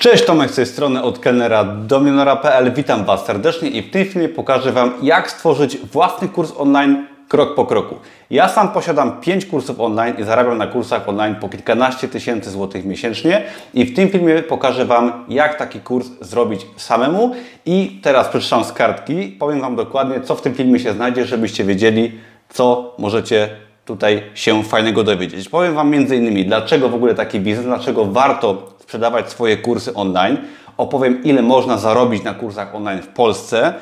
Cześć, 0.00 0.24
Tomek 0.24 0.50
z 0.50 0.54
tej 0.54 0.66
strony 0.66 1.02
od 1.02 1.18
kelnera 1.18 1.64
dominora.pl. 1.64 2.72
Witam 2.72 3.04
Was 3.04 3.26
serdecznie 3.26 3.68
i 3.68 3.82
w 3.82 3.90
tym 3.90 4.04
filmie 4.04 4.28
pokażę 4.28 4.72
Wam, 4.72 4.92
jak 5.02 5.30
stworzyć 5.30 5.78
własny 5.78 6.28
kurs 6.28 6.52
online 6.56 7.06
krok 7.28 7.54
po 7.54 7.66
kroku. 7.66 7.94
Ja 8.30 8.48
sam 8.48 8.68
posiadam 8.68 9.20
5 9.20 9.46
kursów 9.46 9.80
online 9.80 10.14
i 10.18 10.24
zarabiam 10.24 10.58
na 10.58 10.66
kursach 10.66 11.08
online 11.08 11.34
po 11.34 11.48
kilkanaście 11.48 12.08
tysięcy 12.08 12.50
złotych 12.50 12.84
miesięcznie 12.84 13.42
i 13.74 13.84
w 13.84 13.96
tym 13.96 14.08
filmie 14.08 14.42
pokażę 14.42 14.84
Wam, 14.84 15.24
jak 15.28 15.58
taki 15.58 15.80
kurs 15.80 16.08
zrobić 16.20 16.66
samemu 16.76 17.34
i 17.66 18.00
teraz 18.02 18.28
przeczytam 18.28 18.64
z 18.64 18.72
kartki, 18.72 19.36
powiem 19.38 19.60
Wam 19.60 19.76
dokładnie, 19.76 20.20
co 20.20 20.34
w 20.34 20.42
tym 20.42 20.54
filmie 20.54 20.78
się 20.78 20.92
znajdzie, 20.92 21.24
żebyście 21.24 21.64
wiedzieli, 21.64 22.12
co 22.48 22.94
możecie 22.98 23.48
tutaj 23.84 24.22
się 24.34 24.62
fajnego 24.62 25.04
dowiedzieć. 25.04 25.48
Powiem 25.48 25.74
Wam 25.74 25.90
między 25.90 26.16
innymi, 26.16 26.44
dlaczego 26.44 26.88
w 26.88 26.94
ogóle 26.94 27.14
taki 27.14 27.40
biznes, 27.40 27.66
dlaczego 27.66 28.04
warto 28.04 28.79
sprzedawać 28.90 29.30
swoje 29.30 29.56
kursy 29.56 29.94
online. 29.94 30.38
Opowiem, 30.76 31.24
ile 31.24 31.42
można 31.42 31.78
zarobić 31.78 32.22
na 32.24 32.34
kursach 32.34 32.74
online 32.74 33.02
w 33.02 33.08
Polsce, 33.08 33.74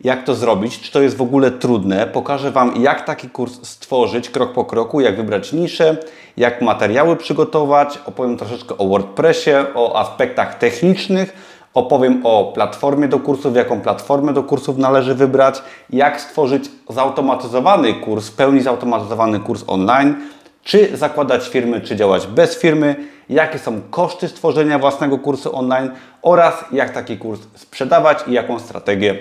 jak 0.00 0.24
to 0.24 0.34
zrobić, 0.34 0.80
czy 0.80 0.92
to 0.92 1.02
jest 1.02 1.16
w 1.16 1.22
ogóle 1.22 1.50
trudne. 1.50 2.06
Pokażę 2.06 2.50
Wam, 2.50 2.82
jak 2.82 3.04
taki 3.04 3.28
kurs 3.28 3.58
stworzyć 3.62 4.30
krok 4.30 4.52
po 4.52 4.64
kroku, 4.64 5.00
jak 5.00 5.16
wybrać 5.16 5.52
niszę, 5.52 5.96
jak 6.36 6.62
materiały 6.62 7.16
przygotować. 7.16 7.98
Opowiem 8.06 8.36
troszeczkę 8.36 8.78
o 8.78 8.88
WordPressie, 8.88 9.50
o 9.74 9.98
aspektach 9.98 10.58
technicznych. 10.58 11.32
Opowiem 11.74 12.20
o 12.24 12.52
platformie 12.54 13.08
do 13.08 13.18
kursów, 13.18 13.56
jaką 13.56 13.80
platformę 13.80 14.32
do 14.32 14.42
kursów 14.42 14.78
należy 14.78 15.14
wybrać, 15.14 15.62
jak 15.90 16.20
stworzyć 16.20 16.64
zautomatyzowany 16.88 17.94
kurs, 17.94 18.28
w 18.28 18.36
pełni 18.36 18.60
zautomatyzowany 18.60 19.40
kurs 19.40 19.64
online, 19.66 20.16
czy 20.64 20.96
zakładać 20.96 21.48
firmy, 21.48 21.80
czy 21.80 21.96
działać 21.96 22.26
bez 22.26 22.58
firmy, 22.58 22.96
jakie 23.28 23.58
są 23.58 23.82
koszty 23.90 24.28
stworzenia 24.28 24.78
własnego 24.78 25.18
kursu 25.18 25.56
online 25.56 25.90
oraz 26.22 26.64
jak 26.72 26.90
taki 26.90 27.16
kurs 27.16 27.40
sprzedawać 27.54 28.18
i 28.26 28.32
jaką 28.32 28.58
strategię 28.58 29.18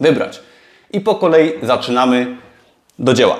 wybrać. 0.00 0.40
I 0.92 1.00
po 1.00 1.14
kolei 1.14 1.52
zaczynamy 1.62 2.36
do 2.98 3.14
dzieła. 3.14 3.36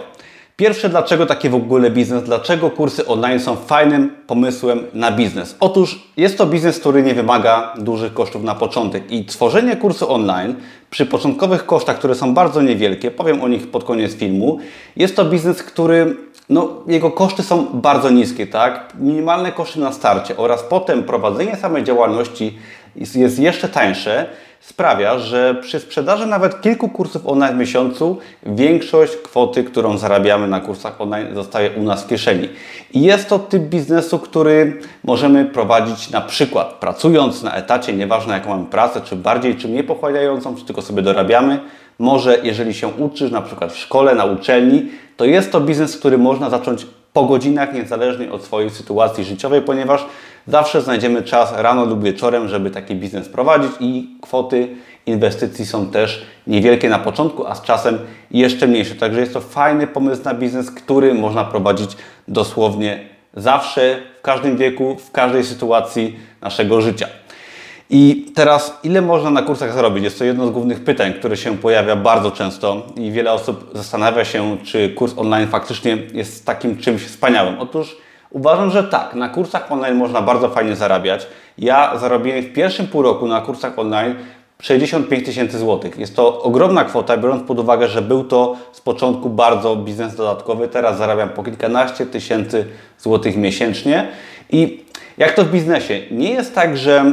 Pierwsze, 0.61 0.89
dlaczego 0.89 1.27
taki 1.27 1.49
w 1.49 1.55
ogóle 1.55 1.91
biznes? 1.91 2.25
Dlaczego 2.25 2.71
kursy 2.71 3.07
online 3.07 3.41
są 3.41 3.57
fajnym 3.57 4.17
pomysłem 4.27 4.87
na 4.95 5.13
biznes? 5.13 5.57
Otóż 5.61 6.13
jest 6.17 6.39
to 6.39 6.47
biznes, 6.47 6.79
który 6.79 7.03
nie 7.03 7.15
wymaga 7.15 7.75
dużych 7.79 8.15
kosztów 8.15 8.43
na 8.43 8.55
początek 8.55 9.13
i 9.13 9.25
tworzenie 9.25 9.77
kursu 9.77 10.13
online 10.13 10.55
przy 10.91 11.07
początkowych 11.07 11.67
kosztach, 11.67 11.99
które 11.99 12.15
są 12.15 12.35
bardzo 12.35 12.63
niewielkie, 12.63 13.11
powiem 13.11 13.43
o 13.43 13.49
nich 13.49 13.71
pod 13.71 13.85
koniec 13.85 14.15
filmu, 14.15 14.59
jest 14.97 15.17
to 15.17 15.25
biznes, 15.25 15.63
który 15.63 16.17
no, 16.51 16.69
jego 16.87 17.11
koszty 17.11 17.43
są 17.43 17.67
bardzo 17.73 18.11
niskie, 18.11 18.47
tak? 18.47 18.93
Minimalne 18.99 19.53
koszty 19.53 19.81
na 19.81 19.93
starcie 19.93 20.37
oraz 20.37 20.63
potem 20.63 21.03
prowadzenie 21.03 21.57
samej 21.57 21.85
działalności 21.85 22.59
jest, 22.97 23.39
jeszcze 23.39 23.69
tańsze, 23.69 24.27
sprawia, 24.61 25.19
że 25.19 25.55
przy 25.55 25.81
sprzedaży 25.81 26.27
nawet 26.27 26.61
kilku 26.61 26.89
kursów 26.89 27.27
online 27.27 27.55
w 27.55 27.59
miesiącu 27.59 28.19
większość 28.43 29.17
kwoty, 29.17 29.65
którą 29.65 29.99
zarabiamy 29.99 30.49
na 30.49 30.61
kursach 30.61 31.01
online 31.01 31.35
zostaje 31.35 31.71
u 31.71 31.83
nas 31.83 32.05
w 32.05 32.09
kieszeni. 32.09 32.49
I 32.93 33.03
jest 33.03 33.29
to 33.29 33.39
typ 33.39 33.63
biznesu, 33.63 34.19
który 34.19 34.81
możemy 35.05 35.45
prowadzić 35.45 36.11
na 36.11 36.21
przykład 36.21 36.73
pracując 36.73 37.43
na 37.43 37.55
etacie, 37.55 37.93
nieważne 37.93 38.35
jaką 38.35 38.49
mamy 38.49 38.67
pracę, 38.67 39.01
czy 39.01 39.17
bardziej, 39.17 39.57
czy 39.57 39.69
mniej 39.69 39.85
pochłaniającą, 39.85 40.57
czy 40.57 40.65
tylko 40.65 40.83
sobie 40.83 41.03
dorabiamy. 41.03 41.61
Może 42.01 42.39
jeżeli 42.43 42.75
się 42.75 42.89
uczysz 42.89 43.31
na 43.31 43.43
przykład 43.43 43.73
w 43.73 43.79
szkole, 43.79 44.15
na 44.15 44.25
uczelni, 44.25 44.89
to 45.17 45.25
jest 45.25 45.53
to 45.53 45.61
biznes, 45.61 45.97
który 45.97 46.19
można 46.19 46.51
zacząć 46.51 46.87
po 47.13 47.25
godzinach, 47.25 47.75
niezależnie 47.75 48.33
od 48.33 48.45
swojej 48.45 48.71
sytuacji 48.71 49.25
życiowej, 49.25 49.63
ponieważ 49.63 50.07
zawsze 50.47 50.83
znajdziemy 50.83 51.23
czas 51.23 51.53
rano 51.57 51.85
lub 51.85 52.05
wieczorem, 52.05 52.49
żeby 52.49 52.71
taki 52.71 52.95
biznes 52.95 53.29
prowadzić 53.29 53.71
i 53.81 54.09
kwoty 54.21 54.69
inwestycji 55.07 55.67
są 55.67 55.87
też 55.87 56.27
niewielkie 56.47 56.89
na 56.89 56.99
początku, 56.99 57.47
a 57.47 57.55
z 57.55 57.63
czasem 57.63 57.99
jeszcze 58.31 58.67
mniejsze. 58.67 58.95
Także 58.95 59.21
jest 59.21 59.33
to 59.33 59.41
fajny 59.41 59.87
pomysł 59.87 60.23
na 60.25 60.35
biznes, 60.35 60.71
który 60.71 61.15
można 61.15 61.45
prowadzić 61.45 61.91
dosłownie 62.29 63.09
zawsze, 63.35 63.97
w 64.19 64.23
każdym 64.23 64.57
wieku, 64.57 64.97
w 64.97 65.11
każdej 65.11 65.45
sytuacji 65.45 66.17
naszego 66.43 66.81
życia. 66.81 67.07
I 67.93 68.33
teraz, 68.35 68.79
ile 68.83 69.03
można 69.03 69.31
na 69.31 69.43
kursach 69.43 69.73
zarobić? 69.73 70.05
Jest 70.05 70.19
to 70.19 70.25
jedno 70.25 70.47
z 70.47 70.51
głównych 70.51 70.85
pytań, 70.85 71.13
które 71.13 71.37
się 71.37 71.59
pojawia 71.59 71.97
bardzo 71.97 72.31
często 72.31 72.83
i 72.97 73.13
wiele 73.13 73.33
osób 73.33 73.71
zastanawia 73.75 74.25
się, 74.25 74.57
czy 74.65 74.89
kurs 74.89 75.15
online 75.17 75.49
faktycznie 75.49 75.99
jest 76.13 76.47
takim 76.47 76.77
czymś 76.77 77.03
wspaniałym. 77.03 77.59
Otóż 77.59 77.97
uważam, 78.31 78.71
że 78.71 78.85
tak. 78.85 79.15
Na 79.15 79.29
kursach 79.29 79.73
online 79.73 79.97
można 79.97 80.23
bardzo 80.23 80.49
fajnie 80.49 80.77
zarabiać. 80.77 81.27
Ja 81.59 81.99
zarobiłem 81.99 82.43
w 82.43 82.53
pierwszym 82.53 82.87
pół 82.87 83.03
roku 83.03 83.29
na 83.29 83.41
kursach 83.41 83.79
online 83.79 84.15
65 84.63 85.25
tysięcy 85.25 85.59
złotych. 85.59 85.99
Jest 85.99 86.17
to 86.17 86.43
ogromna 86.43 86.85
kwota, 86.85 87.17
biorąc 87.17 87.43
pod 87.43 87.59
uwagę, 87.59 87.89
że 87.89 88.03
był 88.03 88.25
to 88.25 88.57
z 88.73 88.81
początku 88.81 89.31
bardzo 89.31 89.77
biznes 89.77 90.17
dodatkowy. 90.17 90.69
Teraz 90.69 90.99
zarabiam 90.99 91.29
po 91.29 91.43
kilkanaście 91.43 92.07
tysięcy 92.07 92.67
złotych 92.99 93.37
miesięcznie. 93.37 94.09
I 94.51 94.85
jak 95.19 95.33
to 95.33 95.45
w 95.45 95.51
biznesie? 95.51 96.01
Nie 96.11 96.31
jest 96.31 96.55
tak, 96.55 96.77
że 96.77 97.13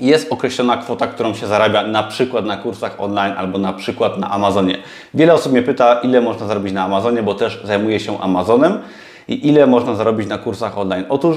jest 0.00 0.32
określona 0.32 0.76
kwota, 0.76 1.06
którą 1.06 1.34
się 1.34 1.46
zarabia 1.46 1.86
na 1.86 2.02
przykład 2.02 2.44
na 2.44 2.56
kursach 2.56 3.00
online 3.00 3.34
albo 3.36 3.58
na 3.58 3.72
przykład 3.72 4.18
na 4.18 4.30
Amazonie. 4.30 4.78
Wiele 5.14 5.34
osób 5.34 5.52
mnie 5.52 5.62
pyta, 5.62 6.00
ile 6.02 6.20
można 6.20 6.46
zarobić 6.46 6.72
na 6.72 6.84
Amazonie, 6.84 7.22
bo 7.22 7.34
też 7.34 7.60
zajmuję 7.64 8.00
się 8.00 8.20
Amazonem 8.20 8.78
i 9.28 9.48
ile 9.48 9.66
można 9.66 9.94
zarobić 9.94 10.28
na 10.28 10.38
kursach 10.38 10.78
online. 10.78 11.04
Otóż 11.08 11.36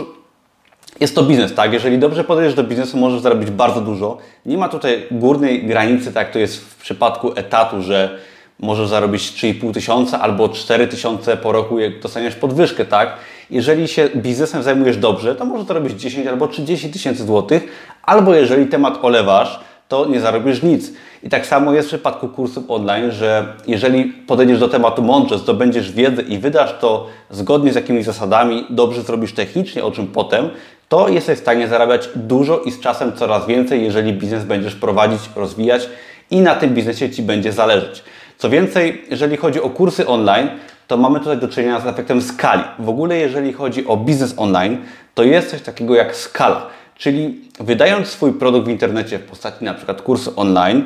jest 1.00 1.16
to 1.16 1.24
biznes, 1.24 1.56
tak? 1.56 1.74
Jeżeli 1.74 2.00
dobrze 2.00 2.24
podejdziesz 2.24 2.54
do 2.54 2.64
biznesu, 2.64 2.98
możesz 2.98 3.22
zarobić 3.22 3.50
bardzo 3.50 3.82
dużo. 3.82 4.18
Nie 4.46 4.58
ma 4.58 4.70
tutaj 4.70 5.08
górnej 5.12 5.66
granicy, 5.66 6.14
tak 6.14 6.32
to 6.32 6.40
jest 6.40 6.58
w 6.58 6.82
przypadku 6.82 7.32
etatu, 7.36 7.82
że 7.82 8.20
możesz 8.60 8.88
zarobić 8.88 9.22
3,5 9.22 9.74
tysiąca 9.74 10.22
albo 10.22 10.50
4 10.50 10.88
tysiące 10.88 11.38
po 11.38 11.52
roku, 11.52 11.80
jak 11.80 12.00
dostaniesz 12.00 12.36
podwyżkę, 12.36 12.86
tak? 12.86 13.18
Jeżeli 13.50 13.88
się 13.88 14.10
biznesem 14.16 14.64
zajmujesz 14.64 14.98
dobrze, 14.98 15.36
to 15.36 15.46
może 15.46 15.66
to 15.66 15.74
robić 15.74 16.02
10 16.02 16.28
albo 16.28 16.48
30 16.48 16.90
tysięcy 16.90 17.24
złotych, 17.24 17.68
albo 18.04 18.36
jeżeli 18.36 18.66
temat 18.66 19.00
olewasz, 19.02 19.60
to 19.88 20.06
nie 20.06 20.20
zarobisz 20.20 20.64
nic. 20.64 20.92
I 21.24 21.30
tak 21.30 21.46
samo 21.46 21.74
jest 21.74 21.88
w 21.88 21.92
przypadku 21.92 22.28
kursów 22.28 22.72
online, 22.72 23.12
że 23.12 23.46
jeżeli 23.68 24.06
podejdziesz 24.06 24.60
do 24.60 24.68
tematu 24.68 25.02
mądrze, 25.02 25.38
zdobędziesz 25.38 25.92
wiedzę 25.92 26.22
i 26.22 26.38
wydasz 26.38 26.76
to 26.80 27.08
zgodnie 27.30 27.72
z 27.72 27.76
jakimiś 27.76 28.06
zasadami, 28.06 28.66
dobrze 28.70 29.02
zrobisz 29.02 29.34
technicznie, 29.34 29.84
o 29.84 29.92
czym 29.92 30.08
potem, 30.08 30.50
to 30.90 31.10
jesteś 31.10 31.38
w 31.38 31.42
stanie 31.42 31.68
zarabiać 31.68 32.10
dużo 32.16 32.60
i 32.60 32.72
z 32.72 32.80
czasem 32.80 33.14
coraz 33.14 33.48
więcej, 33.48 33.84
jeżeli 33.84 34.14
biznes 34.14 34.44
będziesz 34.44 34.76
prowadzić, 34.76 35.20
rozwijać 35.36 35.90
i 36.32 36.42
na 36.42 36.56
tym 36.56 36.74
biznesie 36.74 37.10
Ci 37.10 37.24
będzie 37.24 37.52
zależeć. 37.52 38.04
Co 38.38 38.50
więcej, 38.50 39.02
jeżeli 39.10 39.38
chodzi 39.38 39.62
o 39.62 39.70
kursy 39.70 40.08
online, 40.08 40.50
to 40.94 40.98
mamy 40.98 41.20
tutaj 41.20 41.38
do 41.38 41.48
czynienia 41.48 41.80
z 41.80 41.88
efektem 41.88 42.22
skali. 42.22 42.64
W 42.80 42.90
ogóle 42.90 43.18
jeżeli 43.18 43.54
chodzi 43.54 43.88
o 43.88 43.98
biznes 43.98 44.34
online, 44.38 44.78
to 45.14 45.24
jest 45.24 45.50
coś 45.50 45.62
takiego 45.62 45.96
jak 45.96 46.16
skala. 46.16 46.68
Czyli 46.96 47.42
wydając 47.60 48.08
swój 48.08 48.34
produkt 48.34 48.68
w 48.68 48.70
internecie 48.70 49.20
w 49.20 49.24
postaci 49.24 49.66
na 49.66 49.74
przykład 49.74 50.02
kursu 50.02 50.34
online, 50.36 50.84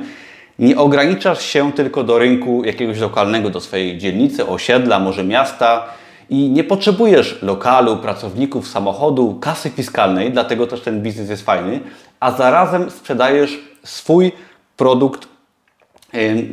nie 0.60 0.78
ograniczasz 0.78 1.42
się 1.42 1.72
tylko 1.72 2.04
do 2.04 2.20
rynku 2.20 2.64
jakiegoś 2.66 3.00
lokalnego, 3.00 3.50
do 3.50 3.62
swojej 3.62 3.98
dzielnicy, 3.98 4.48
osiedla, 4.48 5.00
może 5.00 5.24
miasta 5.24 5.86
i 6.30 6.50
nie 6.50 6.64
potrzebujesz 6.64 7.42
lokalu, 7.42 7.98
pracowników, 7.98 8.68
samochodu, 8.68 9.38
kasy 9.42 9.70
fiskalnej, 9.70 10.32
dlatego 10.32 10.68
też 10.68 10.82
ten 10.82 11.02
biznes 11.02 11.30
jest 11.30 11.46
fajny, 11.46 11.80
a 12.20 12.32
zarazem 12.32 12.90
sprzedajesz 12.90 13.60
swój 13.84 14.32
produkt 14.78 15.28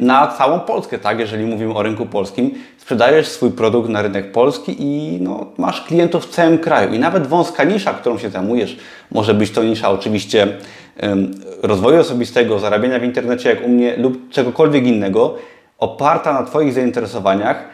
na 0.01 0.27
całą 0.27 0.61
Polskę, 0.61 0.99
tak? 0.99 1.19
Jeżeli 1.19 1.45
mówimy 1.45 1.75
o 1.75 1.83
rynku 1.83 2.07
polskim, 2.07 2.51
sprzedajesz 2.79 3.29
swój 3.29 3.51
produkt 3.51 3.89
na 3.89 4.03
rynek 4.03 4.33
polski 4.33 4.77
i 4.79 5.19
no, 5.21 5.47
masz 5.59 5.83
klientów 5.83 6.27
w 6.27 6.31
całym 6.31 6.59
kraju. 6.59 6.95
I 6.95 6.99
nawet 6.99 7.27
wąska 7.27 7.65
nisza, 7.65 7.95
którą 7.95 8.19
się 8.19 8.31
zajmujesz, 8.31 8.77
może 9.11 9.35
być 9.35 9.51
to 9.51 9.63
nisza 9.63 9.91
oczywiście 9.91 10.49
rozwoju 11.63 12.01
osobistego, 12.01 12.59
zarabiania 12.59 12.99
w 12.99 13.05
internecie 13.05 13.51
jak 13.51 13.67
u 13.67 13.69
mnie 13.69 13.97
lub 13.97 14.31
czegokolwiek 14.31 14.87
innego, 14.87 15.35
oparta 15.79 16.33
na 16.33 16.43
Twoich 16.43 16.73
zainteresowaniach. 16.73 17.65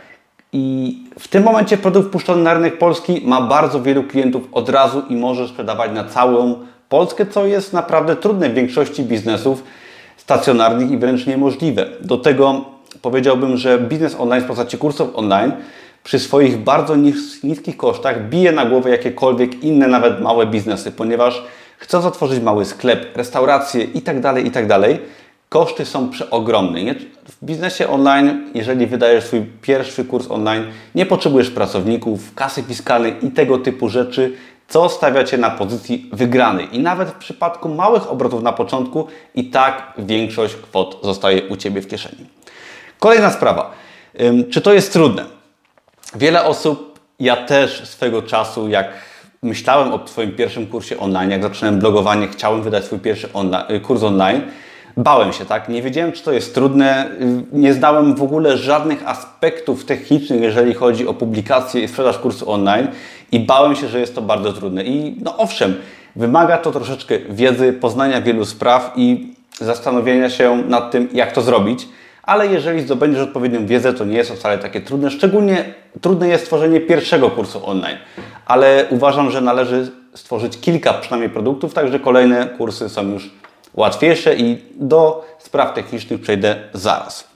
I 0.52 0.96
w 1.18 1.28
tym 1.28 1.42
momencie 1.42 1.76
produkt 1.76 2.08
wpuszczony 2.08 2.42
na 2.42 2.54
rynek 2.54 2.78
polski 2.78 3.22
ma 3.24 3.40
bardzo 3.40 3.82
wielu 3.82 4.02
klientów 4.02 4.42
od 4.52 4.68
razu 4.68 5.02
i 5.08 5.16
może 5.16 5.48
sprzedawać 5.48 5.90
na 5.92 6.04
całą 6.04 6.56
Polskę, 6.88 7.26
co 7.26 7.46
jest 7.46 7.72
naprawdę 7.72 8.16
trudne 8.16 8.50
w 8.50 8.54
większości 8.54 9.02
biznesów 9.02 9.62
stacjonarnych 10.20 10.90
i 10.90 10.98
wręcz 10.98 11.26
niemożliwe. 11.26 11.86
Do 12.00 12.16
tego 12.16 12.64
powiedziałbym, 13.02 13.56
że 13.56 13.78
biznes 13.78 14.16
online 14.18 14.44
w 14.44 14.46
postaci 14.46 14.78
kursów 14.78 15.08
online 15.14 15.52
przy 16.04 16.18
swoich 16.18 16.58
bardzo 16.58 16.96
niskich 17.42 17.76
kosztach 17.76 18.28
bije 18.28 18.52
na 18.52 18.64
głowę 18.64 18.90
jakiekolwiek 18.90 19.64
inne, 19.64 19.88
nawet 19.88 20.20
małe 20.20 20.46
biznesy, 20.46 20.92
ponieważ 20.92 21.42
chcąc 21.78 22.04
otworzyć 22.04 22.42
mały 22.42 22.64
sklep, 22.64 23.16
restaurację 23.16 23.84
itd., 23.84 24.22
tak 24.22 24.44
itd., 24.44 24.68
tak 24.68 24.90
koszty 25.48 25.84
są 25.84 26.10
przeogromne. 26.10 26.94
W 27.28 27.44
biznesie 27.44 27.88
online, 27.88 28.50
jeżeli 28.54 28.86
wydajesz 28.86 29.24
swój 29.24 29.46
pierwszy 29.62 30.04
kurs 30.04 30.30
online, 30.30 30.64
nie 30.94 31.06
potrzebujesz 31.06 31.50
pracowników, 31.50 32.34
kasy 32.34 32.62
fiskalnej 32.62 33.26
i 33.26 33.30
tego 33.30 33.58
typu 33.58 33.88
rzeczy, 33.88 34.32
co 34.70 34.88
stawia 34.88 35.24
Cię 35.24 35.38
na 35.38 35.50
pozycji 35.50 36.10
wygranej. 36.12 36.76
I 36.76 36.78
nawet 36.78 37.08
w 37.08 37.14
przypadku 37.14 37.68
małych 37.68 38.10
obrotów 38.10 38.42
na 38.42 38.52
początku, 38.52 39.06
i 39.34 39.44
tak 39.44 39.92
większość 39.98 40.54
kwot 40.54 40.98
zostaje 41.02 41.48
u 41.48 41.56
Ciebie 41.56 41.80
w 41.82 41.88
kieszeni. 41.88 42.26
Kolejna 42.98 43.30
sprawa. 43.30 43.70
Czy 44.50 44.60
to 44.60 44.72
jest 44.72 44.92
trudne? 44.92 45.24
Wiele 46.14 46.44
osób, 46.44 47.00
ja 47.20 47.36
też 47.36 47.88
swego 47.88 48.22
czasu, 48.22 48.68
jak 48.68 48.88
myślałem 49.42 49.92
o 49.92 50.06
swoim 50.06 50.32
pierwszym 50.32 50.66
kursie 50.66 50.98
online, 50.98 51.30
jak 51.30 51.42
zaczynałem 51.42 51.78
blogowanie, 51.78 52.28
chciałem 52.28 52.62
wydać 52.62 52.84
swój 52.84 52.98
pierwszy 52.98 53.32
online, 53.32 53.80
kurs 53.82 54.02
online, 54.02 54.42
bałem 55.02 55.32
się, 55.32 55.44
tak? 55.44 55.68
Nie 55.68 55.82
wiedziałem, 55.82 56.12
czy 56.12 56.22
to 56.22 56.32
jest 56.32 56.54
trudne. 56.54 57.10
Nie 57.52 57.74
znałem 57.74 58.14
w 58.14 58.22
ogóle 58.22 58.56
żadnych 58.56 59.08
aspektów 59.08 59.84
technicznych, 59.84 60.40
jeżeli 60.40 60.74
chodzi 60.74 61.08
o 61.08 61.14
publikację 61.14 61.82
i 61.82 61.88
sprzedaż 61.88 62.18
kursu 62.18 62.50
online 62.50 62.88
i 63.32 63.40
bałem 63.40 63.76
się, 63.76 63.88
że 63.88 64.00
jest 64.00 64.14
to 64.14 64.22
bardzo 64.22 64.52
trudne. 64.52 64.84
I 64.84 65.16
no 65.24 65.36
owszem, 65.36 65.74
wymaga 66.16 66.58
to 66.58 66.72
troszeczkę 66.72 67.18
wiedzy, 67.18 67.72
poznania 67.72 68.20
wielu 68.20 68.44
spraw 68.44 68.92
i 68.96 69.34
zastanowienia 69.60 70.30
się 70.30 70.62
nad 70.68 70.90
tym, 70.90 71.08
jak 71.12 71.32
to 71.32 71.42
zrobić. 71.42 71.88
Ale 72.22 72.46
jeżeli 72.46 72.80
zdobędziesz 72.80 73.22
odpowiednią 73.22 73.66
wiedzę, 73.66 73.92
to 73.92 74.04
nie 74.04 74.16
jest 74.16 74.30
to 74.30 74.36
wcale 74.36 74.58
takie 74.58 74.80
trudne. 74.80 75.10
Szczególnie 75.10 75.74
trudne 76.00 76.28
jest 76.28 76.44
stworzenie 76.44 76.80
pierwszego 76.80 77.30
kursu 77.30 77.66
online. 77.66 77.96
Ale 78.46 78.86
uważam, 78.90 79.30
że 79.30 79.40
należy 79.40 79.90
stworzyć 80.14 80.60
kilka 80.60 80.94
przynajmniej 80.94 81.30
produktów, 81.30 81.74
także 81.74 82.00
kolejne 82.00 82.46
kursy 82.46 82.88
są 82.88 83.10
już 83.10 83.30
łatwiejsze 83.74 84.36
i 84.36 84.58
do 84.74 85.24
spraw 85.38 85.74
technicznych 85.74 86.20
przejdę 86.20 86.56
zaraz. 86.72 87.30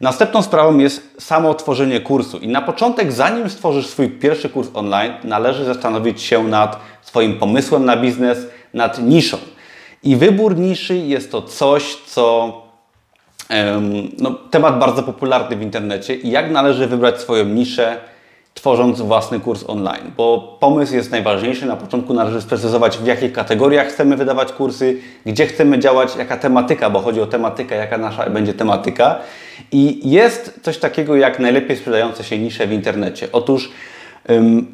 Następną 0.00 0.42
sprawą 0.42 0.78
jest 0.78 1.22
samo 1.22 1.54
tworzenie 1.54 2.00
kursu. 2.00 2.38
I 2.38 2.48
na 2.48 2.62
początek, 2.62 3.12
zanim 3.12 3.50
stworzysz 3.50 3.86
swój 3.86 4.10
pierwszy 4.10 4.48
kurs 4.48 4.68
online, 4.74 5.12
należy 5.24 5.64
zastanowić 5.64 6.22
się 6.22 6.44
nad 6.44 6.80
swoim 7.02 7.38
pomysłem 7.38 7.84
na 7.84 7.96
biznes, 7.96 8.38
nad 8.74 8.98
niszą. 9.02 9.38
I 10.02 10.16
wybór 10.16 10.56
niszy 10.56 10.96
jest 10.96 11.32
to 11.32 11.42
coś, 11.42 11.96
co 12.06 12.52
no, 14.18 14.30
temat 14.50 14.78
bardzo 14.78 15.02
popularny 15.02 15.56
w 15.56 15.62
internecie 15.62 16.14
i 16.14 16.30
jak 16.30 16.50
należy 16.50 16.86
wybrać 16.86 17.20
swoją 17.20 17.44
niszę, 17.44 18.00
tworząc 18.54 19.00
własny 19.00 19.40
kurs 19.40 19.64
online, 19.66 20.10
bo 20.16 20.56
pomysł 20.60 20.94
jest 20.94 21.10
najważniejszy. 21.10 21.66
Na 21.66 21.76
początku 21.76 22.14
należy 22.14 22.42
sprecyzować, 22.42 22.98
w 22.98 23.06
jakich 23.06 23.32
kategoriach 23.32 23.86
chcemy 23.88 24.16
wydawać 24.16 24.52
kursy, 24.52 24.96
gdzie 25.26 25.46
chcemy 25.46 25.78
działać, 25.78 26.16
jaka 26.16 26.36
tematyka, 26.36 26.90
bo 26.90 27.00
chodzi 27.00 27.20
o 27.20 27.26
tematykę, 27.26 27.76
jaka 27.76 27.98
nasza 27.98 28.30
będzie 28.30 28.54
tematyka. 28.54 29.18
I 29.72 30.10
jest 30.10 30.60
coś 30.62 30.78
takiego 30.78 31.16
jak 31.16 31.38
najlepiej 31.38 31.76
sprzedające 31.76 32.24
się 32.24 32.38
nisze 32.38 32.66
w 32.66 32.72
internecie. 32.72 33.28
Otóż 33.32 33.72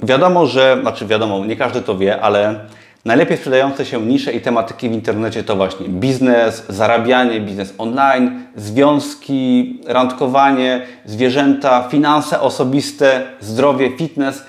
wiadomo, 0.02 0.46
że, 0.46 0.78
znaczy 0.80 1.06
wiadomo, 1.06 1.44
nie 1.44 1.56
każdy 1.56 1.82
to 1.82 1.98
wie, 1.98 2.20
ale 2.20 2.60
Najlepiej 3.06 3.36
sprzedające 3.36 3.84
się 3.84 4.06
nisze 4.06 4.32
i 4.32 4.40
tematyki 4.40 4.88
w 4.88 4.92
internecie 4.92 5.44
to 5.44 5.56
właśnie 5.56 5.88
biznes, 5.88 6.66
zarabianie, 6.68 7.40
biznes 7.40 7.74
online, 7.78 8.42
związki, 8.56 9.80
randkowanie, 9.86 10.82
zwierzęta, 11.04 11.88
finanse 11.88 12.40
osobiste, 12.40 13.22
zdrowie, 13.40 13.96
fitness. 13.96 14.42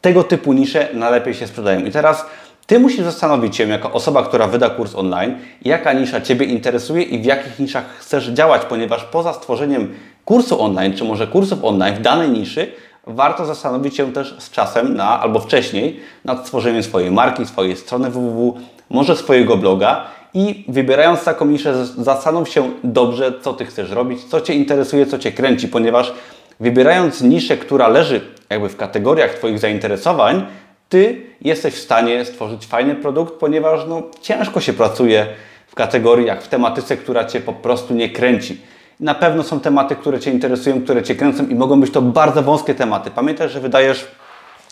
Tego 0.00 0.24
typu 0.24 0.52
nisze 0.52 0.88
najlepiej 0.94 1.34
się 1.34 1.46
sprzedają. 1.46 1.84
I 1.84 1.90
teraz 1.90 2.26
Ty 2.66 2.80
musisz 2.80 3.04
zastanowić 3.04 3.56
się, 3.56 3.68
jako 3.68 3.92
osoba, 3.92 4.22
która 4.22 4.46
wyda 4.46 4.70
kurs 4.70 4.94
online, 4.94 5.38
jaka 5.64 5.92
nisza 5.92 6.20
Ciebie 6.20 6.46
interesuje 6.46 7.02
i 7.02 7.18
w 7.18 7.24
jakich 7.24 7.58
niszach 7.58 7.84
chcesz 7.98 8.28
działać, 8.28 8.62
ponieważ 8.64 9.04
poza 9.04 9.32
stworzeniem 9.32 9.94
kursu 10.24 10.62
online, 10.62 10.94
czy 10.94 11.04
może 11.04 11.26
kursów 11.26 11.64
online 11.64 11.94
w 11.94 12.00
danej 12.00 12.30
niszy, 12.30 12.72
warto 13.06 13.44
zastanowić 13.44 13.96
się 13.96 14.12
też 14.12 14.34
z 14.38 14.50
czasem 14.50 14.94
na, 14.94 15.20
albo 15.20 15.40
wcześniej 15.40 16.00
nad 16.24 16.44
stworzeniem 16.44 16.82
swojej 16.82 17.10
marki, 17.10 17.46
swojej 17.46 17.76
strony 17.76 18.10
www, 18.10 18.60
może 18.90 19.16
swojego 19.16 19.56
bloga 19.56 20.04
i 20.34 20.64
wybierając 20.68 21.24
taką 21.24 21.46
niszę 21.46 21.86
zastanów 21.86 22.48
się 22.48 22.70
dobrze, 22.84 23.32
co 23.40 23.52
Ty 23.52 23.64
chcesz 23.64 23.90
robić, 23.90 24.24
co 24.24 24.40
Cię 24.40 24.54
interesuje, 24.54 25.06
co 25.06 25.18
Cię 25.18 25.32
kręci, 25.32 25.68
ponieważ 25.68 26.12
wybierając 26.60 27.20
niszę, 27.20 27.56
która 27.56 27.88
leży 27.88 28.20
jakby 28.50 28.68
w 28.68 28.76
kategoriach 28.76 29.34
Twoich 29.34 29.58
zainteresowań, 29.58 30.46
Ty 30.88 31.22
jesteś 31.40 31.74
w 31.74 31.78
stanie 31.78 32.24
stworzyć 32.24 32.66
fajny 32.66 32.94
produkt, 32.94 33.34
ponieważ 33.34 33.80
no, 33.88 34.02
ciężko 34.20 34.60
się 34.60 34.72
pracuje 34.72 35.26
w 35.66 35.74
kategoriach, 35.74 36.42
w 36.42 36.48
tematyce, 36.48 36.96
która 36.96 37.24
Cię 37.24 37.40
po 37.40 37.52
prostu 37.52 37.94
nie 37.94 38.10
kręci. 38.10 38.60
Na 39.00 39.14
pewno 39.14 39.42
są 39.42 39.60
tematy, 39.60 39.96
które 39.96 40.20
Cię 40.20 40.30
interesują, 40.30 40.82
które 40.82 41.02
Cię 41.02 41.14
kręcą 41.14 41.46
i 41.46 41.54
mogą 41.54 41.80
być 41.80 41.92
to 41.92 42.02
bardzo 42.02 42.42
wąskie 42.42 42.74
tematy. 42.74 43.10
Pamiętaj, 43.10 43.48
że 43.48 43.60
wydajesz 43.60 44.08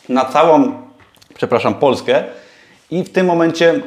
na 0.08 0.24
całą, 0.24 0.72
przepraszam, 1.34 1.74
Polskę 1.74 2.24
i 2.90 3.04
w 3.04 3.12
tym 3.12 3.26
momencie 3.26 3.80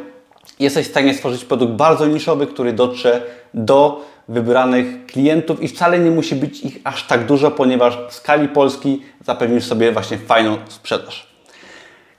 jesteś 0.60 0.88
w 0.88 0.90
stanie 0.90 1.14
stworzyć 1.14 1.46
produkt 1.46 1.74
bardzo 1.74 2.06
niszowy, 2.06 2.48
który 2.48 2.74
dotrze 2.74 3.22
do 3.54 4.06
wybranych 4.28 5.06
klientów 5.06 5.62
i 5.62 5.68
wcale 5.68 6.00
nie 6.00 6.12
musi 6.12 6.36
być 6.36 6.62
ich 6.62 6.78
aż 6.84 7.08
tak 7.08 7.26
dużo, 7.26 7.52
ponieważ 7.52 7.98
w 8.10 8.14
skali 8.14 8.48
Polski 8.48 9.02
zapewnisz 9.26 9.66
sobie 9.66 9.92
właśnie 9.92 10.18
fajną 10.18 10.58
sprzedaż. 10.70 11.28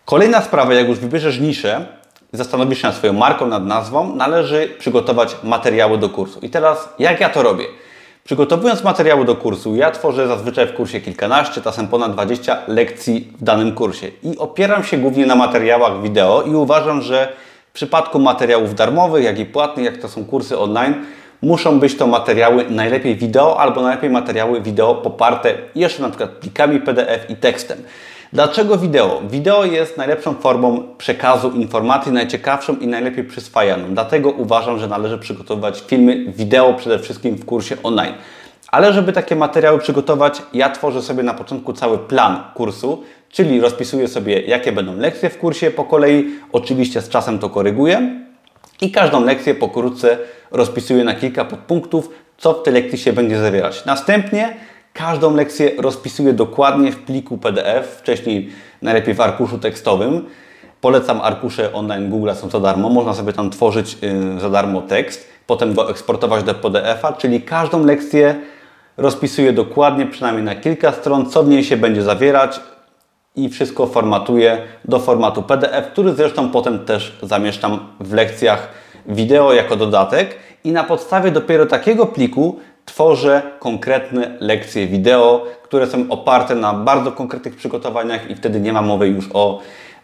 Kolejna 0.04 0.42
sprawa, 0.42 0.74
jak 0.74 0.88
już 0.88 0.98
wybierzesz 0.98 1.40
niszę, 1.40 1.86
zastanowisz 2.32 2.78
się 2.78 2.86
nad 2.86 2.96
swoją 2.96 3.12
marką, 3.12 3.46
nad 3.46 3.66
nazwą, 3.66 4.16
należy 4.16 4.68
przygotować 4.78 5.36
materiały 5.42 5.98
do 5.98 6.08
kursu. 6.08 6.40
I 6.40 6.50
teraz, 6.50 6.88
jak 6.98 7.20
ja 7.20 7.28
to 7.28 7.42
robię? 7.42 7.64
Przygotowując 8.24 8.84
materiały 8.84 9.24
do 9.24 9.36
kursu, 9.36 9.76
ja 9.76 9.90
tworzę 9.90 10.28
zazwyczaj 10.28 10.66
w 10.66 10.74
kursie 10.74 11.00
kilkanaście, 11.00 11.60
czasem 11.60 11.88
ponad 11.88 12.12
20 12.12 12.58
lekcji 12.68 13.32
w 13.40 13.44
danym 13.44 13.74
kursie 13.74 14.10
i 14.22 14.38
opieram 14.38 14.84
się 14.84 14.98
głównie 14.98 15.26
na 15.26 15.36
materiałach 15.36 16.02
wideo 16.02 16.42
i 16.42 16.54
uważam, 16.54 17.02
że 17.02 17.32
w 17.70 17.72
przypadku 17.72 18.18
materiałów 18.18 18.74
darmowych, 18.74 19.24
jak 19.24 19.38
i 19.38 19.44
płatnych, 19.44 19.86
jak 19.86 19.96
to 19.96 20.08
są 20.08 20.24
kursy 20.24 20.58
online, 20.58 20.94
muszą 21.42 21.80
być 21.80 21.96
to 21.96 22.06
materiały 22.06 22.70
najlepiej 22.70 23.16
wideo 23.16 23.60
albo 23.60 23.82
najlepiej 23.82 24.10
materiały 24.10 24.60
wideo 24.60 24.94
poparte 24.94 25.54
jeszcze 25.74 26.02
na 26.02 26.08
przykład 26.08 26.30
plikami 26.30 26.80
PDF 26.80 27.30
i 27.30 27.36
tekstem. 27.36 27.78
Dlaczego 28.34 28.78
wideo? 28.78 29.22
Wideo 29.30 29.64
jest 29.64 29.96
najlepszą 29.96 30.34
formą 30.34 30.82
przekazu 30.98 31.50
informacji, 31.50 32.12
najciekawszą 32.12 32.76
i 32.76 32.86
najlepiej 32.86 33.24
przyswajaną. 33.24 33.94
Dlatego 33.94 34.30
uważam, 34.30 34.78
że 34.78 34.88
należy 34.88 35.18
przygotowywać 35.18 35.82
filmy 35.86 36.32
wideo 36.32 36.74
przede 36.74 36.98
wszystkim 36.98 37.36
w 37.36 37.44
kursie 37.44 37.76
online. 37.82 38.14
Ale 38.68 38.92
żeby 38.92 39.12
takie 39.12 39.36
materiały 39.36 39.78
przygotować, 39.78 40.42
ja 40.52 40.70
tworzę 40.70 41.02
sobie 41.02 41.22
na 41.22 41.34
początku 41.34 41.72
cały 41.72 41.98
plan 41.98 42.42
kursu, 42.54 43.02
czyli 43.28 43.60
rozpisuję 43.60 44.08
sobie, 44.08 44.40
jakie 44.40 44.72
będą 44.72 44.96
lekcje 44.96 45.30
w 45.30 45.38
kursie 45.38 45.70
po 45.70 45.84
kolei. 45.84 46.26
Oczywiście 46.52 47.00
z 47.00 47.08
czasem 47.08 47.38
to 47.38 47.50
koryguję. 47.50 48.20
I 48.80 48.90
każdą 48.90 49.24
lekcję 49.24 49.54
pokrótce 49.54 50.18
rozpisuję 50.50 51.04
na 51.04 51.14
kilka 51.14 51.44
podpunktów, 51.44 52.10
co 52.38 52.52
w 52.52 52.62
tej 52.62 52.74
lekcji 52.74 52.98
się 52.98 53.12
będzie 53.12 53.38
zawierać. 53.38 53.84
Następnie 53.84 54.56
Każdą 54.94 55.34
lekcję 55.34 55.70
rozpisuję 55.78 56.32
dokładnie 56.32 56.92
w 56.92 56.98
pliku 56.98 57.38
PDF, 57.38 57.86
wcześniej 57.98 58.48
najlepiej 58.82 59.14
w 59.14 59.20
arkuszu 59.20 59.58
tekstowym. 59.58 60.26
Polecam 60.80 61.20
arkusze 61.20 61.72
online 61.72 62.10
Google, 62.10 62.30
są 62.34 62.50
za 62.50 62.60
darmo. 62.60 62.88
Można 62.88 63.14
sobie 63.14 63.32
tam 63.32 63.50
tworzyć 63.50 63.96
y, 64.36 64.40
za 64.40 64.50
darmo 64.50 64.82
tekst, 64.82 65.28
potem 65.46 65.74
go 65.74 65.90
eksportować 65.90 66.44
do 66.44 66.54
PDF-a, 66.54 67.12
czyli 67.12 67.42
każdą 67.42 67.84
lekcję 67.84 68.40
rozpisuję 68.96 69.52
dokładnie, 69.52 70.06
przynajmniej 70.06 70.44
na 70.44 70.54
kilka 70.54 70.92
stron, 70.92 71.30
co 71.30 71.42
w 71.42 71.48
niej 71.48 71.64
się 71.64 71.76
będzie 71.76 72.02
zawierać 72.02 72.60
i 73.36 73.48
wszystko 73.48 73.86
formatuję 73.86 74.58
do 74.84 74.98
formatu 74.98 75.42
PDF, 75.42 75.86
który 75.92 76.14
zresztą 76.14 76.50
potem 76.50 76.84
też 76.84 77.18
zamieszczam 77.22 77.78
w 78.00 78.12
lekcjach 78.12 78.68
wideo 79.06 79.52
jako 79.52 79.76
dodatek 79.76 80.36
i 80.64 80.72
na 80.72 80.84
podstawie 80.84 81.30
dopiero 81.30 81.66
takiego 81.66 82.06
pliku 82.06 82.60
tworzę 82.84 83.42
konkretne 83.58 84.36
lekcje 84.40 84.86
wideo, 84.86 85.46
które 85.62 85.86
są 85.86 86.06
oparte 86.08 86.54
na 86.54 86.74
bardzo 86.74 87.12
konkretnych 87.12 87.56
przygotowaniach 87.56 88.30
i 88.30 88.34
wtedy 88.34 88.60
nie 88.60 88.72
ma 88.72 88.82
mowy 88.82 89.08
już 89.08 89.28
o, 89.34 89.60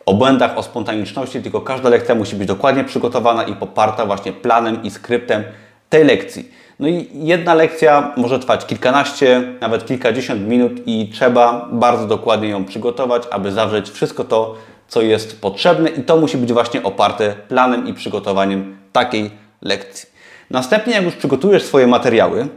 o 0.07 0.15
błędach, 0.15 0.59
o 0.59 0.63
spontaniczności, 0.63 1.43
tylko 1.43 1.61
każda 1.61 1.89
lekcja 1.89 2.15
musi 2.15 2.37
być 2.37 2.49
dokładnie 2.49 2.85
przygotowana 2.85 3.43
i 3.43 3.57
poparta 3.57 4.07
właśnie 4.07 4.33
planem 4.33 4.83
i 4.83 4.91
skryptem 4.91 5.45
tej 5.89 6.05
lekcji. 6.05 6.51
No 6.81 6.89
i 6.89 7.09
jedna 7.13 7.55
lekcja 7.55 8.13
może 8.17 8.39
trwać 8.39 8.67
kilkanaście, 8.67 9.43
nawet 9.61 9.87
kilkadziesiąt 9.87 10.49
minut 10.49 10.73
i 10.87 11.11
trzeba 11.13 11.69
bardzo 11.73 12.07
dokładnie 12.07 12.49
ją 12.49 12.65
przygotować, 12.65 13.23
aby 13.31 13.53
zawrzeć 13.53 13.91
wszystko 13.91 14.25
to, 14.25 14.55
co 14.89 15.03
jest 15.03 15.41
potrzebne 15.41 15.89
i 15.89 16.03
to 16.03 16.17
musi 16.17 16.37
być 16.37 16.53
właśnie 16.53 16.83
oparte 16.83 17.35
planem 17.49 17.89
i 17.89 17.95
przygotowaniem 17.95 18.77
takiej 18.93 19.31
lekcji. 19.63 20.09
Następnie, 20.51 20.95
jak 20.95 21.05
już 21.05 21.15
przygotujesz 21.15 21.63
swoje 21.63 21.87
materiały, 21.87 22.49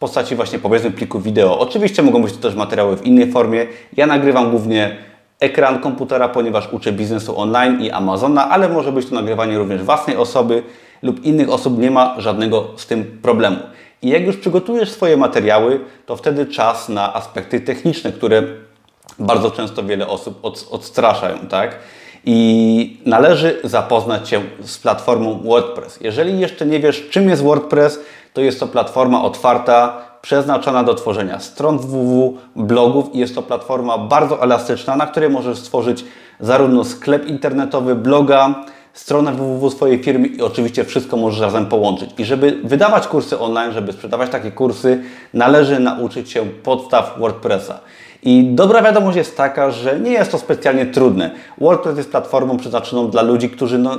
postaci 0.00 0.36
właśnie 0.36 0.58
powiedzmy 0.58 0.90
pliku 0.90 1.20
wideo. 1.20 1.58
Oczywiście 1.58 2.02
mogą 2.02 2.22
być 2.22 2.32
to 2.32 2.38
też 2.38 2.54
materiały 2.54 2.96
w 2.96 3.06
innej 3.06 3.32
formie. 3.32 3.66
Ja 3.96 4.06
nagrywam 4.06 4.50
głównie 4.50 4.96
ekran 5.40 5.80
komputera, 5.80 6.28
ponieważ 6.28 6.72
uczę 6.72 6.92
biznesu 6.92 7.40
online 7.40 7.80
i 7.80 7.90
Amazona, 7.90 8.50
ale 8.50 8.68
może 8.68 8.92
być 8.92 9.06
to 9.06 9.14
nagrywanie 9.14 9.58
również 9.58 9.82
własnej 9.82 10.16
osoby 10.16 10.62
lub 11.02 11.24
innych 11.24 11.50
osób, 11.50 11.78
nie 11.78 11.90
ma 11.90 12.14
żadnego 12.18 12.68
z 12.76 12.86
tym 12.86 13.18
problemu. 13.22 13.56
I 14.02 14.08
jak 14.08 14.26
już 14.26 14.36
przygotujesz 14.36 14.90
swoje 14.90 15.16
materiały, 15.16 15.80
to 16.06 16.16
wtedy 16.16 16.46
czas 16.46 16.88
na 16.88 17.14
aspekty 17.14 17.60
techniczne, 17.60 18.12
które 18.12 18.42
bardzo 19.18 19.50
często 19.50 19.82
wiele 19.82 20.08
osób 20.08 20.38
od, 20.42 20.68
odstraszają, 20.70 21.38
tak? 21.38 21.78
I 22.24 23.00
należy 23.06 23.60
zapoznać 23.64 24.28
się 24.28 24.40
z 24.60 24.78
platformą 24.78 25.40
WordPress. 25.44 25.98
Jeżeli 26.00 26.40
jeszcze 26.40 26.66
nie 26.66 26.80
wiesz, 26.80 27.08
czym 27.10 27.28
jest 27.28 27.42
WordPress, 27.42 28.00
to 28.32 28.40
jest 28.40 28.60
to 28.60 28.66
platforma 28.66 29.22
otwarta, 29.22 30.10
przeznaczona 30.22 30.84
do 30.84 30.94
tworzenia 30.94 31.40
stron 31.40 31.78
www, 31.78 32.38
blogów 32.56 33.14
i 33.14 33.18
jest 33.18 33.34
to 33.34 33.42
platforma 33.42 33.98
bardzo 33.98 34.42
elastyczna, 34.42 34.96
na 34.96 35.06
której 35.06 35.30
możesz 35.30 35.58
stworzyć 35.58 36.04
zarówno 36.40 36.84
sklep 36.84 37.26
internetowy, 37.26 37.94
bloga, 37.94 38.64
stronę 38.94 39.32
www 39.32 39.70
swojej 39.70 40.02
firmy 40.02 40.26
i 40.28 40.42
oczywiście 40.42 40.84
wszystko 40.84 41.16
możesz 41.16 41.40
razem 41.40 41.66
połączyć. 41.66 42.10
I 42.18 42.24
żeby 42.24 42.60
wydawać 42.64 43.06
kursy 43.06 43.38
online, 43.38 43.72
żeby 43.72 43.92
sprzedawać 43.92 44.30
takie 44.30 44.50
kursy, 44.50 45.02
należy 45.34 45.80
nauczyć 45.80 46.30
się 46.30 46.46
podstaw 46.46 47.14
WordPressa. 47.18 47.80
I 48.22 48.44
dobra 48.44 48.82
wiadomość 48.82 49.16
jest 49.16 49.36
taka, 49.36 49.70
że 49.70 50.00
nie 50.00 50.10
jest 50.10 50.32
to 50.32 50.38
specjalnie 50.38 50.86
trudne. 50.86 51.30
WordPress 51.58 51.96
jest 51.96 52.10
platformą 52.10 52.56
przeznaczoną 52.56 53.10
dla 53.10 53.22
ludzi, 53.22 53.50
którzy 53.50 53.78
no, 53.78 53.96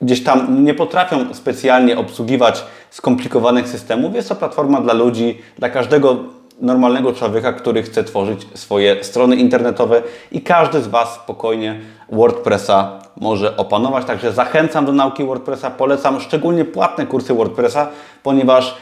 gdzieś 0.00 0.24
tam 0.24 0.64
nie 0.64 0.74
potrafią 0.74 1.34
specjalnie 1.34 1.98
obsługiwać 1.98 2.64
skomplikowanych 2.90 3.68
systemów. 3.68 4.14
Jest 4.14 4.28
to 4.28 4.34
platforma 4.34 4.80
dla 4.80 4.92
ludzi, 4.92 5.38
dla 5.58 5.68
każdego 5.68 6.16
normalnego 6.62 7.12
człowieka, 7.12 7.52
który 7.52 7.82
chce 7.82 8.04
tworzyć 8.04 8.46
swoje 8.54 9.04
strony 9.04 9.36
internetowe 9.36 10.02
i 10.32 10.40
każdy 10.40 10.82
z 10.82 10.88
Was 10.88 11.14
spokojnie 11.14 11.80
WordPressa 12.12 13.00
może 13.20 13.56
opanować. 13.56 14.04
Także 14.04 14.32
zachęcam 14.32 14.86
do 14.86 14.92
nauki 14.92 15.24
WordPressa, 15.24 15.70
polecam 15.70 16.20
szczególnie 16.20 16.64
płatne 16.64 17.06
kursy 17.06 17.34
WordPressa, 17.34 17.88
ponieważ 18.22 18.76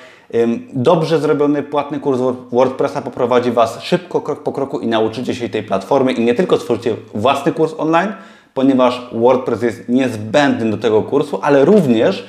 Dobrze 0.72 1.18
zrobiony 1.18 1.62
płatny 1.62 2.00
kurs 2.00 2.20
WordPressa 2.52 3.02
poprowadzi 3.02 3.50
Was 3.50 3.82
szybko, 3.82 4.20
krok 4.20 4.42
po 4.42 4.52
kroku 4.52 4.80
i 4.80 4.87
nauczycie 4.87 5.34
się 5.34 5.49
tej 5.49 5.62
platformy 5.62 6.12
i 6.12 6.25
nie 6.25 6.34
tylko 6.34 6.58
stworzycie 6.58 6.96
własny 7.14 7.52
kurs 7.52 7.75
online, 7.78 8.12
ponieważ 8.54 9.08
WordPress 9.12 9.62
jest 9.62 9.88
niezbędny 9.88 10.70
do 10.70 10.76
tego 10.76 11.02
kursu, 11.02 11.38
ale 11.42 11.64
również 11.64 12.26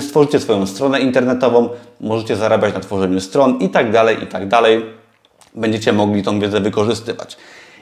stworzycie 0.00 0.40
swoją 0.40 0.66
stronę 0.66 1.00
internetową, 1.00 1.68
możecie 2.00 2.36
zarabiać 2.36 2.74
na 2.74 2.80
tworzeniu 2.80 3.20
stron 3.20 3.58
i 3.58 3.68
tak 3.68 3.92
dalej, 3.92 4.22
i 4.22 4.26
tak 4.26 4.48
dalej. 4.48 4.86
Będziecie 5.54 5.92
mogli 5.92 6.22
tą 6.22 6.40
wiedzę 6.40 6.60
wykorzystywać. 6.60 7.36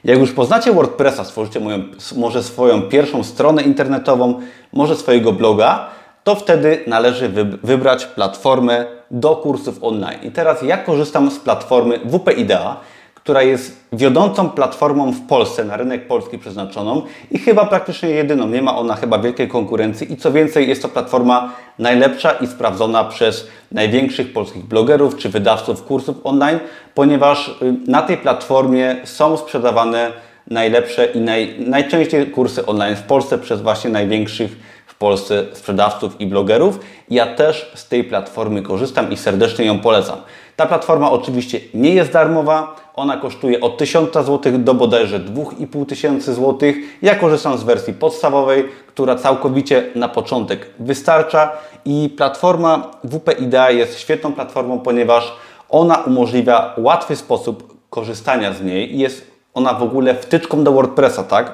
Jak 0.04 0.18
już 0.18 0.32
poznacie 0.32 0.72
WordPressa, 0.72 1.24
stworzycie 1.24 1.60
moją, 1.60 1.82
może 2.16 2.42
swoją 2.42 2.82
pierwszą 2.82 3.24
stronę 3.24 3.62
internetową, 3.62 4.40
może 4.72 4.96
swojego 4.96 5.32
bloga, 5.32 5.88
to 6.24 6.34
wtedy 6.34 6.84
należy 6.86 7.28
wybrać 7.62 8.06
platformę 8.06 8.84
do 9.10 9.36
kursów 9.36 9.78
online. 9.80 10.18
I 10.22 10.30
teraz 10.30 10.62
ja 10.62 10.76
korzystam 10.76 11.30
z 11.30 11.38
platformy 11.38 11.98
WP 11.98 12.32
Idea, 12.32 12.80
która 13.22 13.42
jest 13.42 13.76
wiodącą 13.92 14.50
platformą 14.50 15.12
w 15.12 15.26
Polsce, 15.26 15.64
na 15.64 15.76
rynek 15.76 16.06
polski 16.06 16.38
przeznaczoną 16.38 17.02
i 17.30 17.38
chyba 17.38 17.66
praktycznie 17.66 18.08
jedyną. 18.08 18.46
Nie 18.46 18.62
ma 18.62 18.76
ona 18.76 18.94
chyba 18.94 19.18
wielkiej 19.18 19.48
konkurencji 19.48 20.12
i 20.12 20.16
co 20.16 20.32
więcej 20.32 20.68
jest 20.68 20.82
to 20.82 20.88
platforma 20.88 21.52
najlepsza 21.78 22.32
i 22.32 22.46
sprawdzona 22.46 23.04
przez 23.04 23.48
największych 23.72 24.32
polskich 24.32 24.64
blogerów 24.64 25.16
czy 25.16 25.28
wydawców 25.28 25.84
kursów 25.84 26.16
online, 26.24 26.58
ponieważ 26.94 27.48
y, 27.48 27.74
na 27.86 28.02
tej 28.02 28.16
platformie 28.16 28.96
są 29.04 29.36
sprzedawane 29.36 30.12
najlepsze 30.50 31.06
i 31.06 31.20
naj, 31.20 31.54
najczęściej 31.58 32.26
kursy 32.26 32.66
online 32.66 32.96
w 32.96 33.02
Polsce 33.02 33.38
przez 33.38 33.62
właśnie 33.62 33.90
największych 33.90 34.56
Polsce 35.02 35.44
sprzedawców 35.52 36.20
i 36.20 36.26
blogerów. 36.26 36.80
Ja 37.10 37.26
też 37.26 37.72
z 37.74 37.88
tej 37.88 38.04
platformy 38.04 38.62
korzystam 38.62 39.12
i 39.12 39.16
serdecznie 39.16 39.64
ją 39.64 39.78
polecam. 39.78 40.18
Ta 40.56 40.66
platforma 40.66 41.10
oczywiście 41.10 41.60
nie 41.74 41.94
jest 41.94 42.12
darmowa, 42.12 42.76
ona 42.94 43.16
kosztuje 43.16 43.60
od 43.60 43.78
1000 43.78 44.12
zł 44.12 44.58
do 44.58 44.74
bodajże 44.74 45.18
2500 45.18 46.36
zł. 46.36 46.72
Ja 47.02 47.14
korzystam 47.14 47.58
z 47.58 47.62
wersji 47.62 47.94
podstawowej, 47.94 48.68
która 48.86 49.16
całkowicie 49.16 49.90
na 49.94 50.08
początek 50.08 50.70
wystarcza 50.78 51.52
i 51.84 52.14
platforma 52.16 52.90
WP 53.04 53.32
Idea 53.40 53.70
jest 53.70 53.98
świetną 53.98 54.32
platformą, 54.32 54.78
ponieważ 54.78 55.32
ona 55.68 55.96
umożliwia 55.96 56.74
łatwy 56.76 57.16
sposób 57.16 57.76
korzystania 57.90 58.52
z 58.52 58.62
niej 58.62 58.94
i 58.94 58.98
jest 58.98 59.30
ona 59.54 59.74
w 59.74 59.82
ogóle 59.82 60.14
wtyczką 60.14 60.64
do 60.64 60.72
WordPressa, 60.72 61.24
tak? 61.24 61.52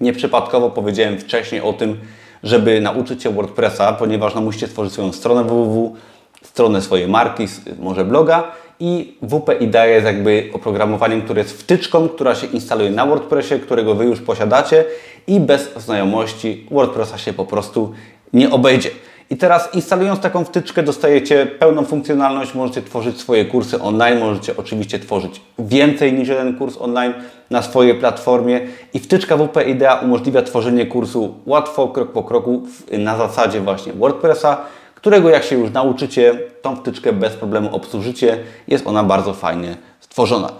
Nieprzypadkowo 0.00 0.70
powiedziałem 0.70 1.18
wcześniej 1.18 1.60
o 1.60 1.72
tym, 1.72 2.00
żeby 2.42 2.80
nauczyć 2.80 3.22
się 3.22 3.30
WordPressa, 3.30 3.92
ponieważ 3.92 4.34
no, 4.34 4.40
musicie 4.40 4.66
stworzyć 4.66 4.92
swoją 4.92 5.12
stronę 5.12 5.44
www, 5.44 5.96
stronę 6.42 6.82
swojej 6.82 7.08
marki, 7.08 7.46
może 7.78 8.04
bloga 8.04 8.52
i 8.80 9.16
WP 9.22 9.60
IDEA 9.60 9.86
jest 9.86 10.06
jakby 10.06 10.50
oprogramowaniem, 10.52 11.22
które 11.22 11.42
jest 11.42 11.60
wtyczką, 11.60 12.08
która 12.08 12.34
się 12.34 12.46
instaluje 12.46 12.90
na 12.90 13.06
WordPressie, 13.06 13.60
którego 13.60 13.94
Wy 13.94 14.04
już 14.04 14.20
posiadacie 14.20 14.84
i 15.26 15.40
bez 15.40 15.74
znajomości 15.76 16.66
WordPressa 16.70 17.18
się 17.18 17.32
po 17.32 17.44
prostu 17.44 17.92
nie 18.32 18.50
obejdzie. 18.50 18.90
I 19.30 19.36
teraz 19.36 19.74
instalując 19.74 20.20
taką 20.20 20.44
wtyczkę 20.44 20.82
dostajecie 20.82 21.46
pełną 21.46 21.84
funkcjonalność, 21.84 22.54
możecie 22.54 22.82
tworzyć 22.82 23.20
swoje 23.20 23.44
kursy 23.44 23.82
online, 23.82 24.18
możecie 24.18 24.56
oczywiście 24.56 24.98
tworzyć 24.98 25.40
więcej 25.58 26.12
niż 26.12 26.28
jeden 26.28 26.58
kurs 26.58 26.76
online 26.80 27.14
na 27.50 27.62
swojej 27.62 27.94
platformie 27.94 28.60
i 28.94 28.98
wtyczka 28.98 29.36
WP 29.36 29.68
Idea 29.68 29.94
umożliwia 29.94 30.42
tworzenie 30.42 30.86
kursu 30.86 31.34
łatwo, 31.46 31.88
krok 31.88 32.12
po 32.12 32.22
kroku 32.22 32.62
na 32.92 33.16
zasadzie 33.16 33.60
właśnie 33.60 33.92
WordPressa, 33.92 34.56
którego 34.98 35.30
jak 35.30 35.44
się 35.44 35.58
już 35.58 35.70
nauczycie, 35.70 36.38
tą 36.62 36.76
wtyczkę 36.76 37.12
bez 37.12 37.34
problemu 37.34 37.76
obsłużycie, 37.76 38.38
jest 38.68 38.86
ona 38.86 39.04
bardzo 39.04 39.34
fajnie 39.34 39.76
stworzona. 40.00 40.52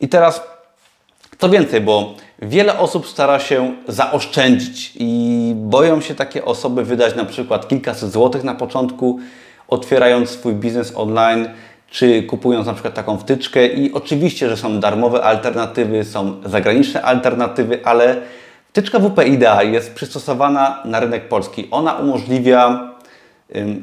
I 0.00 0.08
teraz 0.08 0.42
co 1.38 1.48
więcej, 1.48 1.80
bo 1.80 2.14
wiele 2.42 2.78
osób 2.78 3.06
stara 3.06 3.38
się 3.38 3.74
zaoszczędzić 3.88 4.92
i 4.98 5.52
boją 5.56 6.00
się 6.00 6.14
takie 6.14 6.44
osoby 6.44 6.84
wydać 6.84 7.14
na 7.14 7.24
przykład 7.24 7.68
kilkaset 7.68 8.10
złotych 8.12 8.44
na 8.44 8.54
początku, 8.54 9.18
otwierając 9.68 10.30
swój 10.30 10.54
biznes 10.54 10.92
online, 10.96 11.48
czy 11.90 12.22
kupując 12.22 12.66
na 12.66 12.72
przykład 12.72 12.94
taką 12.94 13.18
wtyczkę. 13.18 13.66
I 13.66 13.92
oczywiście, 13.92 14.48
że 14.48 14.56
są 14.56 14.80
darmowe 14.80 15.22
alternatywy, 15.22 16.04
są 16.04 16.42
zagraniczne 16.44 17.02
alternatywy, 17.02 17.80
ale 17.84 18.16
wtyczka 18.68 18.98
WP 18.98 19.26
Idea 19.26 19.62
jest 19.62 19.94
przystosowana 19.94 20.82
na 20.84 21.00
rynek 21.00 21.28
polski. 21.28 21.68
Ona 21.70 21.92
umożliwia 21.92 22.95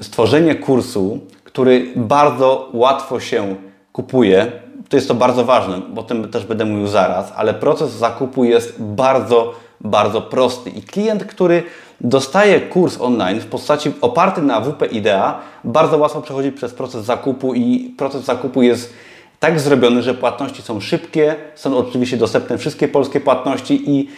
stworzenie 0.02 0.56
kursu, 0.56 1.20
który 1.44 1.94
bardzo 1.96 2.70
łatwo 2.74 3.20
się 3.20 3.56
kupuje 3.94 4.64
to 4.90 4.98
jest 4.98 5.08
to 5.08 5.16
bardzo 5.16 5.46
ważne, 5.46 5.82
bo 5.94 6.02
o 6.02 6.04
tym 6.04 6.30
też 6.30 6.46
będę 6.46 6.66
mówił 6.66 6.88
zaraz, 6.88 7.34
ale 7.36 7.54
proces 7.54 7.92
zakupu 7.92 8.44
jest 8.44 8.82
bardzo, 8.82 9.54
bardzo 9.82 10.22
prosty. 10.22 10.70
I 10.70 10.82
klient, 10.82 11.26
który 11.26 11.64
dostaje 12.02 12.62
kurs 12.62 13.02
online 13.02 13.40
w 13.40 13.46
postaci 13.46 13.92
oparty 14.02 14.42
na 14.42 14.62
WP 14.62 14.86
Idea, 14.92 15.40
bardzo 15.64 15.98
łatwo 15.98 16.22
przechodzi 16.22 16.52
przez 16.52 16.74
proces 16.74 17.06
zakupu 17.06 17.54
i 17.54 17.94
proces 17.98 18.24
zakupu 18.24 18.62
jest 18.62 18.94
tak 19.40 19.60
zrobiony, 19.60 20.02
że 20.02 20.14
płatności 20.14 20.62
są 20.62 20.80
szybkie, 20.80 21.36
są 21.56 21.78
oczywiście 21.78 22.18
dostępne 22.18 22.58
wszystkie 22.58 22.88
polskie 22.88 23.20
płatności 23.20 23.90
i 23.90 24.10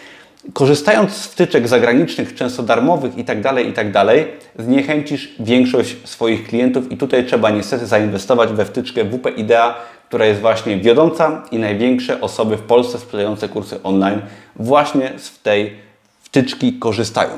korzystając 0.52 1.12
z 1.12 1.26
wtyczek 1.26 1.68
zagranicznych, 1.68 2.34
często 2.34 2.62
darmowych 2.62 3.18
itd., 3.18 3.42
tak 3.42 3.66
itd., 3.66 3.92
tak 3.92 4.16
zniechęcisz 4.58 5.34
większość 5.40 5.96
swoich 6.04 6.48
klientów 6.48 6.92
i 6.92 6.96
tutaj 6.96 7.26
trzeba 7.26 7.50
niestety 7.50 7.86
zainwestować 7.86 8.52
we 8.52 8.64
wtyczkę 8.64 9.04
WP 9.04 9.30
Idea, 9.36 9.74
która 10.08 10.26
jest 10.26 10.40
właśnie 10.40 10.76
wiodąca 10.76 11.42
i 11.50 11.58
największe 11.58 12.20
osoby 12.20 12.56
w 12.56 12.62
Polsce 12.62 12.98
sprzedające 12.98 13.48
kursy 13.48 13.82
online 13.82 14.20
właśnie 14.56 15.12
z 15.16 15.42
tej 15.42 15.76
wtyczki 16.22 16.72
korzystają. 16.72 17.30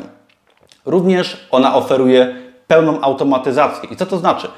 Również 0.87 1.49
ona 1.51 1.75
oferuje 1.75 2.35
pełną 2.67 3.01
automatyzację. 3.01 3.89
I 3.91 3.97
co 3.97 4.07
to 4.07 4.19
znaczy? 4.19 4.49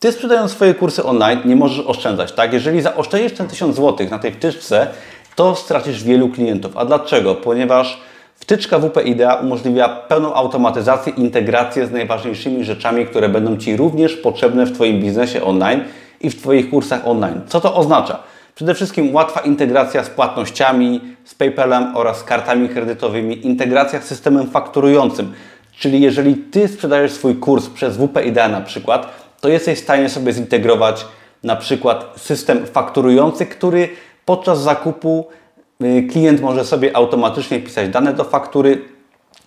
Ty 0.00 0.12
sprzedając 0.12 0.50
swoje 0.50 0.74
kursy 0.74 1.04
online 1.04 1.40
nie 1.44 1.56
możesz 1.56 1.86
oszczędzać, 1.86 2.32
tak? 2.32 2.52
Jeżeli 2.52 2.80
zaoszczędzisz 2.82 3.32
ten 3.32 3.48
1000 3.48 3.76
zł 3.76 4.06
na 4.10 4.18
tej 4.18 4.32
wtyczce, 4.32 4.86
to 5.34 5.54
stracisz 5.54 6.04
wielu 6.04 6.28
klientów. 6.28 6.76
A 6.76 6.84
dlaczego? 6.84 7.34
Ponieważ 7.34 8.00
wtyczka 8.34 8.78
WP 8.78 9.02
Idea 9.02 9.34
umożliwia 9.34 9.88
pełną 9.88 10.34
automatyzację 10.34 11.12
i 11.16 11.20
integrację 11.20 11.86
z 11.86 11.90
najważniejszymi 11.90 12.64
rzeczami, 12.64 13.06
które 13.06 13.28
będą 13.28 13.56
Ci 13.56 13.76
również 13.76 14.16
potrzebne 14.16 14.66
w 14.66 14.72
Twoim 14.72 15.00
biznesie 15.00 15.44
online 15.44 15.84
i 16.20 16.30
w 16.30 16.40
Twoich 16.40 16.70
kursach 16.70 17.06
online. 17.08 17.40
Co 17.46 17.60
to 17.60 17.74
oznacza? 17.74 18.18
Przede 18.54 18.74
wszystkim 18.74 19.14
łatwa 19.14 19.40
integracja 19.40 20.04
z 20.04 20.10
płatnościami, 20.10 21.00
z 21.24 21.34
PayPalem 21.34 21.96
oraz 21.96 22.18
z 22.18 22.24
kartami 22.24 22.68
kredytowymi, 22.68 23.46
integracja 23.46 24.00
z 24.00 24.04
systemem 24.04 24.50
fakturującym. 24.50 25.32
Czyli 25.78 26.00
jeżeli 26.00 26.36
Ty 26.36 26.68
sprzedajesz 26.68 27.12
swój 27.12 27.36
kurs 27.36 27.66
przez 27.66 27.96
WP 27.96 28.26
Idea 28.26 28.48
na 28.48 28.60
przykład, 28.60 29.06
to 29.40 29.48
jesteś 29.48 29.78
w 29.78 29.82
stanie 29.82 30.08
sobie 30.08 30.32
zintegrować 30.32 31.06
na 31.42 31.56
przykład 31.56 32.12
system 32.16 32.66
fakturujący, 32.66 33.46
który 33.46 33.88
podczas 34.30 34.62
zakupu 34.62 35.26
y, 35.82 36.08
klient 36.12 36.40
może 36.40 36.64
sobie 36.64 36.96
automatycznie 36.96 37.60
pisać 37.60 37.88
dane 37.88 38.14
do 38.14 38.24
faktury 38.24 38.84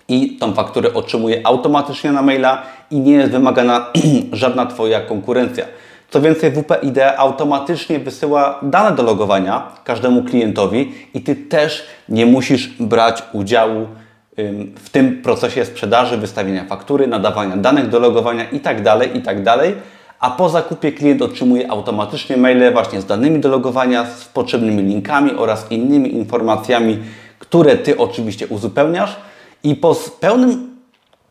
i 0.07 0.37
tą 0.37 0.53
fakturę 0.53 0.93
otrzymuje 0.93 1.41
automatycznie 1.47 2.11
na 2.11 2.21
maila 2.21 2.63
i 2.91 2.99
nie 2.99 3.13
jest 3.13 3.31
wymagana 3.31 3.85
żadna 4.31 4.65
Twoja 4.65 5.01
konkurencja. 5.01 5.65
Co 6.09 6.21
więcej, 6.21 6.51
WP 6.51 6.83
Idea 6.83 7.17
automatycznie 7.17 7.99
wysyła 7.99 8.59
dane 8.61 8.95
do 8.95 9.03
logowania 9.03 9.71
każdemu 9.83 10.23
klientowi 10.23 10.91
i 11.13 11.21
Ty 11.21 11.35
też 11.35 11.87
nie 12.09 12.25
musisz 12.25 12.67
brać 12.79 13.23
udziału 13.33 13.87
w 14.75 14.89
tym 14.91 15.21
procesie 15.21 15.65
sprzedaży, 15.65 16.17
wystawienia 16.17 16.65
faktury, 16.65 17.07
nadawania 17.07 17.57
danych 17.57 17.89
do 17.89 17.99
logowania 17.99 18.43
itd., 18.49 18.83
tak 18.83 19.15
itd., 19.15 19.43
tak 19.43 19.75
a 20.23 20.29
po 20.29 20.49
zakupie 20.49 20.91
klient 20.91 21.21
otrzymuje 21.21 21.71
automatycznie 21.71 22.37
maile 22.37 22.73
właśnie 22.73 23.01
z 23.01 23.05
danymi 23.05 23.39
do 23.39 23.49
logowania, 23.49 24.05
z 24.05 24.25
potrzebnymi 24.25 24.83
linkami 24.83 25.31
oraz 25.35 25.71
innymi 25.71 26.13
informacjami, 26.13 26.97
które 27.39 27.77
Ty 27.77 27.97
oczywiście 27.97 28.47
uzupełniasz 28.47 29.15
i 29.63 29.75
po 29.75 29.95
pełnym 30.19 30.77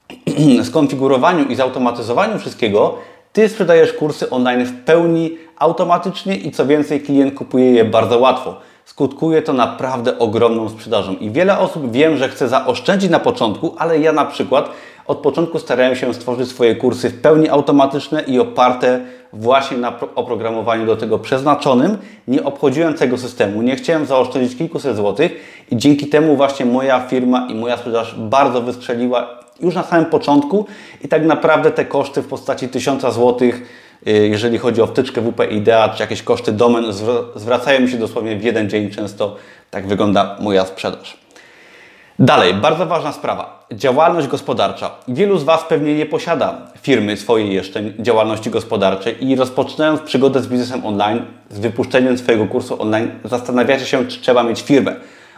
skonfigurowaniu 0.68 1.44
i 1.44 1.54
zautomatyzowaniu 1.54 2.38
wszystkiego 2.38 2.98
Ty 3.32 3.48
sprzedajesz 3.48 3.92
kursy 3.92 4.30
online 4.30 4.64
w 4.64 4.84
pełni 4.84 5.38
automatycznie 5.58 6.36
i 6.36 6.50
co 6.50 6.66
więcej 6.66 7.00
klient 7.00 7.34
kupuje 7.34 7.72
je 7.72 7.84
bardzo 7.84 8.18
łatwo 8.18 8.56
skutkuje 8.84 9.42
to 9.42 9.52
naprawdę 9.52 10.18
ogromną 10.18 10.68
sprzedażą. 10.68 11.14
I 11.14 11.30
wiele 11.30 11.58
osób 11.58 11.92
wiem, 11.92 12.16
że 12.16 12.28
chce 12.28 12.48
zaoszczędzić 12.48 13.10
na 13.10 13.18
początku, 13.18 13.74
ale 13.78 13.98
ja 13.98 14.12
na 14.12 14.24
przykład 14.24 14.70
od 15.06 15.18
początku 15.18 15.58
starałem 15.58 15.96
się 15.96 16.14
stworzyć 16.14 16.48
swoje 16.48 16.76
kursy 16.76 17.10
w 17.10 17.20
pełni 17.20 17.48
automatyczne 17.48 18.22
i 18.22 18.38
oparte 18.38 19.00
właśnie 19.32 19.76
na 19.76 20.00
oprogramowaniu 20.14 20.86
do 20.86 20.96
tego 20.96 21.18
przeznaczonym. 21.18 21.98
Nie 22.28 22.44
obchodziłem 22.44 22.94
tego 22.94 23.18
systemu, 23.18 23.62
nie 23.62 23.76
chciałem 23.76 24.06
zaoszczędzić 24.06 24.58
kilkuset 24.58 24.96
złotych 24.96 25.32
i 25.70 25.76
dzięki 25.76 26.06
temu 26.06 26.36
właśnie 26.36 26.66
moja 26.66 27.00
firma 27.00 27.46
i 27.50 27.54
moja 27.54 27.76
sprzedaż 27.76 28.14
bardzo 28.18 28.62
wystrzeliła 28.62 29.42
już 29.60 29.74
na 29.74 29.82
samym 29.82 30.06
początku 30.06 30.66
i 31.04 31.08
tak 31.08 31.24
naprawdę 31.24 31.70
te 31.70 31.84
koszty 31.84 32.22
w 32.22 32.28
postaci 32.28 32.68
1000 32.68 33.14
złotych 33.14 33.62
Y, 34.06 34.28
jeżeli 34.28 34.58
chodzi 34.58 34.82
o 34.82 34.86
wtyczkę 34.86 35.20
WP 35.20 35.52
Idea 35.52 35.88
czy 35.88 36.02
jakieś 36.02 36.22
koszty 36.22 36.52
domen, 36.52 36.84
zwracają 37.36 37.80
mi 37.80 37.90
się 37.90 37.98
dosłownie 37.98 38.36
w 38.36 38.44
jeden 38.44 38.70
dzień. 38.70 38.90
Często 38.90 39.36
tak 39.70 39.86
wygląda 39.86 40.36
moja 40.40 40.66
sprzedaż. 40.66 41.16
Dalej, 42.22 42.54
bardzo 42.54 42.86
ważna 42.86 43.12
sprawa. 43.12 43.66
Działalność 43.72 44.26
gospodarcza. 44.26 44.90
Wielu 45.08 45.38
z 45.38 45.44
Was 45.44 45.64
pewnie 45.64 45.94
nie 45.94 46.06
posiada 46.06 46.58
firmy 46.82 47.16
swojej 47.16 47.54
jeszcze 47.54 47.82
działalności 47.98 48.50
gospodarczej 48.50 49.26
i 49.26 49.36
rozpoczynając 49.36 50.00
przygodę 50.00 50.42
z 50.42 50.46
biznesem 50.46 50.86
online, 50.86 51.24
z 51.50 51.58
wypuszczeniem 51.58 52.18
swojego 52.18 52.46
kursu 52.46 52.82
online, 52.82 53.10
zastanawiacie 53.24 53.86
się, 53.86 54.06
czy 54.06 54.20
trzeba 54.20 54.42
mieć 54.42 54.62
firmę. 54.62 54.96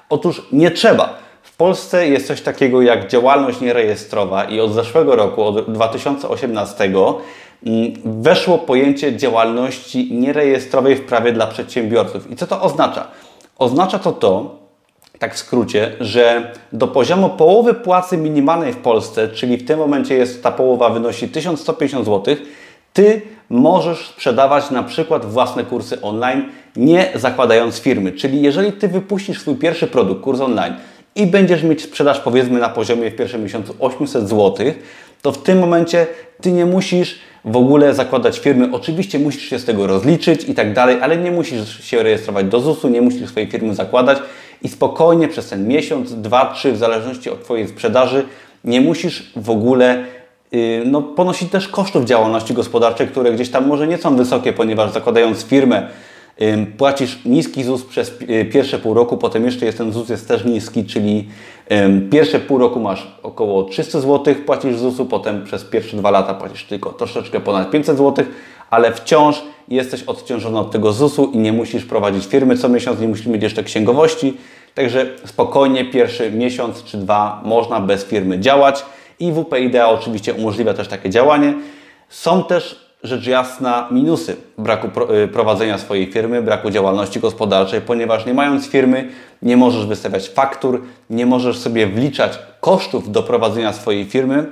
Otóż 0.09 0.43
nie 0.53 0.71
trzeba. 0.71 1.15
W 1.43 1.57
Polsce 1.57 2.09
jest 2.09 2.27
coś 2.27 2.41
takiego 2.41 2.83
jak 2.83 3.09
działalność 3.09 3.61
nierejestrowa 3.61 4.45
i 4.45 4.61
od 4.61 4.73
zeszłego 4.73 5.17
roku, 5.17 5.43
od 5.43 5.73
2018, 5.73 6.93
Mm, 7.67 7.93
weszło 8.23 8.59
pojęcie 8.59 9.17
działalności 9.17 10.15
nierejestrowej 10.15 10.97
w 10.97 11.07
prawie 11.07 11.33
dla 11.33 11.47
przedsiębiorców. 11.47 12.31
I 12.31 12.37
co 12.37 12.47
to 12.47 12.63
oznacza? 12.63 13.07
Oznacza 13.59 13.99
to 13.99 14.13
to, 14.13 14.64
tak 15.19 15.35
w 15.35 15.39
skrócie, 15.39 15.93
że 16.01 16.53
do 16.73 16.89
poziomu 16.89 17.31
połowy 17.31 17.75
płacy 17.75 18.17
minimalnej 18.17 18.73
w 18.73 18.77
Polsce, 18.77 19.29
czyli 19.29 19.57
w 19.57 19.67
tym 19.67 19.79
momencie 19.79 20.15
jest 20.15 20.43
ta 20.43 20.53
połowa 20.53 20.91
wynosi 20.91 21.29
1150 21.29 22.07
zł, 22.07 22.37
Ty 22.93 23.23
możesz 23.51 24.09
sprzedawać 24.09 24.71
na 24.71 24.83
przykład 24.83 25.25
własne 25.25 25.65
kursy 25.65 26.03
online, 26.03 26.45
nie 26.77 27.11
zakładając 27.15 27.79
firmy. 27.79 28.13
Czyli 28.13 28.43
jeżeli 28.43 28.73
Ty 28.73 28.89
wypuścisz 28.89 29.41
swój 29.41 29.55
pierwszy 29.55 29.87
produkt, 29.87 30.23
kurs 30.23 30.41
online 30.41 30.75
i 31.17 31.27
będziesz 31.27 31.63
mieć 31.63 31.83
sprzedaż 31.83 32.21
powiedzmy 32.21 32.61
na 32.61 32.69
poziomie 32.69 33.11
w 33.11 33.17
pierwszym 33.17 33.43
miesiącu 33.43 33.75
800 33.81 34.29
zł, 34.29 34.67
to 35.23 35.33
w 35.33 35.43
tym 35.43 35.59
momencie 35.59 36.07
Ty 36.41 36.53
nie 36.53 36.67
musisz 36.67 37.19
w 37.45 37.57
ogóle 37.57 37.95
zakładać 37.95 38.39
firmy. 38.39 38.69
Oczywiście 38.73 39.19
musisz 39.19 39.43
się 39.43 39.59
z 39.59 39.65
tego 39.65 39.87
rozliczyć 39.87 40.49
i 40.49 40.55
tak 40.55 40.73
dalej, 40.73 40.99
ale 41.03 41.17
nie 41.17 41.31
musisz 41.31 41.85
się 41.85 42.03
rejestrować 42.03 42.47
do 42.47 42.61
ZUS-u, 42.61 42.89
nie 42.89 43.03
musisz 43.03 43.29
swojej 43.29 43.51
firmy 43.51 43.75
zakładać 43.75 44.19
i 44.63 44.69
spokojnie 44.69 45.29
przez 45.29 45.49
ten 45.49 45.69
miesiąc, 45.69 46.15
dwa, 46.15 46.53
trzy, 46.55 46.73
w 46.73 46.77
zależności 46.77 47.31
od 47.31 47.45
Twojej 47.45 47.69
sprzedaży, 47.69 48.25
nie 48.65 48.81
musisz 48.81 49.33
w 49.37 49.51
ogóle 49.51 50.05
yy, 50.53 50.83
no, 50.87 51.03
ponosić 51.03 51.51
też 51.51 51.69
kosztów 51.69 52.05
działalności 52.05 52.55
gospodarczej, 52.55 53.09
które 53.09 53.33
gdzieś 53.33 53.51
tam 53.51 53.67
może 53.67 53.87
nie 53.87 53.99
są 53.99 54.17
wysokie, 54.17 54.53
ponieważ 54.53 54.93
zakładając 54.93 55.45
firmę, 55.45 55.89
Płacisz 56.79 57.19
niski 57.25 57.65
ZUS 57.65 57.85
przez 57.85 58.13
y, 58.23 58.45
pierwsze 58.45 58.79
pół 58.79 58.95
roku, 58.95 59.17
potem 59.17 59.45
jeszcze 59.45 59.67
jest 59.67 59.79
ten 59.79 59.93
ZUS 59.93 60.09
jest 60.09 60.29
też 60.29 60.45
niski, 60.45 60.85
czyli 60.85 61.29
pierwsze 62.11 62.41
pół 62.41 62.59
roku 62.59 62.81
masz 62.81 63.07
około 63.23 63.65
300 63.65 64.01
zł, 64.01 64.35
płacisz 64.47 64.77
ZUS-u, 64.77 65.07
potem 65.07 65.45
przez 65.45 65.65
pierwsze 65.65 65.97
dwa 65.97 66.11
lata 66.11 66.35
płacisz 66.35 66.65
tylko 66.65 66.93
troszeczkę 66.93 67.41
ponad 67.41 67.71
500 67.71 67.99
zł, 67.99 68.25
ale 68.71 68.93
wciąż 68.93 69.43
jesteś 69.69 70.03
odciążony 70.03 70.59
od 70.59 70.71
tego 70.71 70.93
ZUS-u 70.93 71.31
i 71.31 71.39
nie 71.39 71.53
musisz 71.53 71.85
prowadzić 71.85 72.27
firmy 72.27 72.59
co 72.59 72.69
miesiąc, 72.69 73.01
nie 73.01 73.09
musisz 73.09 73.27
mieć 73.27 73.43
jeszcze 73.43 73.63
księgowości, 73.63 74.37
także 74.75 75.07
spokojnie 75.25 75.85
pierwszy 75.85 76.31
miesiąc 76.31 76.85
czy 76.85 76.97
dwa 76.97 77.43
można 77.45 77.81
bez 77.81 78.05
firmy 78.05 78.41
działać 78.41 78.85
i 79.21 79.33
WP 79.33 79.59
Idea 79.61 79.89
oczywiście 79.89 80.35
umożliwia 80.35 80.75
też 80.75 80.89
takie 80.89 81.11
działanie. 81.11 81.55
Są 82.09 82.45
też 82.45 82.84
rzecz 83.05 83.27
jasna 83.27 83.89
minusy 83.91 84.37
braku 84.59 84.89
y, 85.25 85.29
prowadzenia 85.29 85.79
swojej 85.79 86.13
firmy, 86.13 86.43
braku 86.43 86.71
działalności 86.71 87.21
gospodarczej, 87.21 87.81
ponieważ 87.81 88.27
nie 88.27 88.35
mając 88.35 88.67
firmy 88.69 89.09
nie 89.43 89.57
możesz 89.57 89.87
wystawiać 89.87 90.29
faktur, 90.29 90.83
nie 91.11 91.27
możesz 91.27 91.59
sobie 91.59 91.87
wliczać 91.87 92.39
kosztów 92.61 93.13
do 93.13 93.23
prowadzenia 93.23 93.73
swojej 93.73 94.05
firmy, 94.05 94.47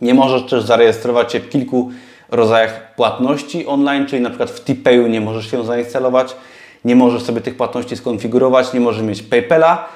nie 0.00 0.14
możesz 0.14 0.50
też 0.50 0.62
zarejestrować 0.62 1.32
się 1.32 1.40
w 1.40 1.48
kilku 1.48 1.90
rodzajach 2.30 2.94
płatności 2.94 3.66
online, 3.66 4.06
czyli 4.06 4.22
na 4.22 4.28
przykład 4.28 4.50
w 4.50 4.60
TPayu 4.60 5.06
nie 5.06 5.20
możesz 5.20 5.50
się 5.50 5.64
zainstalować, 5.64 6.36
nie 6.84 6.96
możesz 6.96 7.22
sobie 7.22 7.40
tych 7.40 7.56
płatności 7.56 7.96
skonfigurować, 7.96 8.72
nie 8.72 8.80
możesz 8.80 9.02
mieć 9.02 9.22
PayPala, 9.22 9.88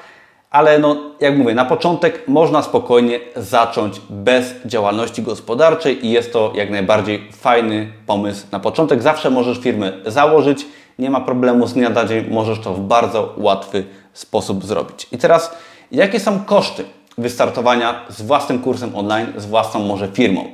ale 0.57 0.79
no, 0.79 0.97
jak 1.21 1.39
mówię, 1.39 1.55
na 1.55 1.65
początek 1.65 2.29
można 2.29 2.63
spokojnie 2.63 3.21
zacząć 3.37 4.01
bez 4.11 4.55
działalności 4.65 5.23
gospodarczej 5.23 6.07
i 6.07 6.11
jest 6.11 6.33
to 6.33 6.53
jak 6.55 6.71
najbardziej 6.71 7.29
fajny 7.33 7.93
pomysł 8.07 8.47
na 8.53 8.61
początek. 8.61 9.03
Zawsze 9.03 9.31
możesz 9.31 9.59
firmę 9.59 9.93
założyć, 10.07 10.67
nie 10.99 11.11
ma 11.11 11.21
problemu 11.21 11.67
z 11.67 11.75
dnia 11.75 11.91
na 11.91 12.05
dzień, 12.05 12.25
możesz 12.31 12.61
to 12.61 12.75
w 12.75 12.81
bardzo 12.81 13.35
łatwy 13.37 13.85
sposób 14.13 14.65
zrobić. 14.65 15.07
I 15.13 15.19
teraz, 15.19 15.57
jakie 15.93 16.21
są 16.21 16.45
koszty 16.45 16.85
wystartowania 17.19 18.01
z 18.09 18.23
własnym 18.23 18.59
kursem 18.59 18.97
online, 18.97 19.33
z 19.37 19.47
własną 19.47 19.81
może 19.81 20.09
firmą? 20.09 20.45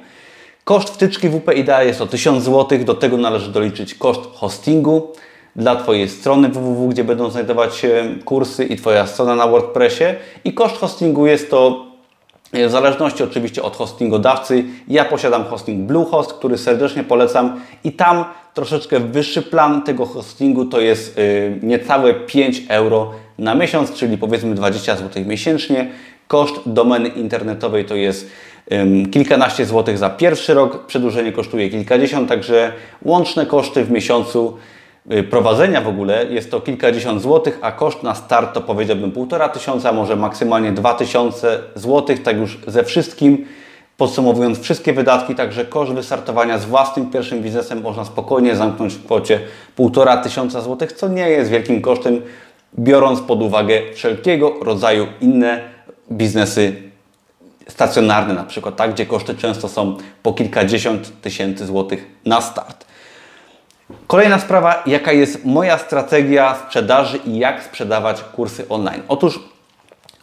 Koszt 0.64 0.88
wtyczki 0.94 1.28
WP 1.28 1.54
Idea 1.54 1.82
jest 1.82 2.00
o 2.00 2.06
1000 2.06 2.44
zł, 2.44 2.78
do 2.84 2.94
tego 2.94 3.16
należy 3.16 3.52
doliczyć 3.52 3.94
koszt 3.94 4.20
hostingu, 4.34 5.12
dla 5.56 5.76
Twojej 5.76 6.08
strony 6.08 6.48
www, 6.48 6.88
gdzie 6.88 7.04
będą 7.04 7.30
znajdować 7.30 7.76
się 7.76 8.14
kursy 8.24 8.64
i 8.64 8.76
Twoja 8.76 9.06
strona 9.06 9.36
na 9.36 9.46
WordPressie 9.46 10.04
i 10.44 10.54
koszt 10.54 10.76
hostingu 10.76 11.26
jest 11.26 11.50
to 11.50 11.92
w 12.52 12.70
zależności 12.70 13.22
oczywiście 13.22 13.62
od 13.62 13.76
hostingodawcy. 13.76 14.64
Ja 14.88 15.04
posiadam 15.04 15.44
hosting 15.44 15.86
Bluehost, 15.86 16.32
który 16.32 16.58
serdecznie 16.58 17.04
polecam 17.04 17.60
i 17.84 17.92
tam 17.92 18.24
troszeczkę 18.54 19.00
wyższy 19.00 19.42
plan 19.42 19.82
tego 19.82 20.06
hostingu 20.06 20.64
to 20.64 20.80
jest 20.80 21.18
yy, 21.18 21.58
niecałe 21.62 22.14
5 22.14 22.62
euro 22.68 23.12
na 23.38 23.54
miesiąc, 23.54 23.92
czyli 23.92 24.18
powiedzmy 24.18 24.54
20 24.54 24.96
zł 24.96 25.24
miesięcznie. 25.24 25.90
Koszt 26.28 26.54
domeny 26.66 27.08
internetowej 27.08 27.84
to 27.84 27.94
jest 27.94 28.30
kilkanaście 29.12 29.66
złotych 29.66 29.98
za 29.98 30.10
pierwszy 30.10 30.54
rok, 30.54 30.86
przedłużenie 30.86 31.32
kosztuje 31.32 31.70
kilkadziesiąt, 31.70 32.28
także 32.28 32.72
łączne 33.02 33.46
koszty 33.46 33.84
w 33.84 33.90
miesiącu 33.90 34.56
prowadzenia 35.30 35.80
w 35.80 35.88
ogóle 35.88 36.24
jest 36.24 36.50
to 36.50 36.60
kilkadziesiąt 36.60 37.22
złotych, 37.22 37.58
a 37.62 37.72
koszt 37.72 38.02
na 38.02 38.14
start 38.14 38.54
to 38.54 38.60
powiedziałbym 38.60 39.12
półtora 39.12 39.48
tysiąca, 39.48 39.92
może 39.92 40.16
maksymalnie 40.16 40.72
dwa 40.72 40.94
tysiące 40.94 41.58
złotych, 41.74 42.22
tak 42.22 42.36
już 42.36 42.58
ze 42.66 42.84
wszystkim. 42.84 43.46
Podsumowując 43.96 44.60
wszystkie 44.60 44.92
wydatki, 44.92 45.34
także 45.34 45.64
koszt 45.64 45.92
wystartowania 45.92 46.58
z 46.58 46.64
własnym 46.64 47.10
pierwszym 47.10 47.42
biznesem 47.42 47.82
można 47.82 48.04
spokojnie 48.04 48.56
zamknąć 48.56 48.94
w 48.94 49.04
kwocie 49.04 49.40
półtora 49.76 50.16
tysiąca 50.16 50.60
złotych, 50.60 50.92
co 50.92 51.08
nie 51.08 51.28
jest 51.28 51.50
wielkim 51.50 51.82
kosztem, 51.82 52.22
biorąc 52.78 53.20
pod 53.20 53.42
uwagę 53.42 53.80
wszelkiego 53.94 54.54
rodzaju 54.62 55.06
inne 55.20 55.60
biznesy 56.12 56.72
stacjonarne 57.68 58.34
na 58.34 58.44
przykład, 58.44 58.76
tak, 58.76 58.94
gdzie 58.94 59.06
koszty 59.06 59.34
często 59.34 59.68
są 59.68 59.96
po 60.22 60.32
kilkadziesiąt 60.32 61.20
tysięcy 61.22 61.66
złotych 61.66 62.06
na 62.24 62.40
start. 62.40 62.91
Kolejna 64.06 64.38
sprawa, 64.38 64.82
jaka 64.86 65.12
jest 65.12 65.44
moja 65.44 65.78
strategia 65.78 66.54
sprzedaży 66.54 67.16
i 67.16 67.38
jak 67.38 67.62
sprzedawać 67.62 68.22
kursy 68.36 68.68
online. 68.68 69.02
Otóż 69.08 69.40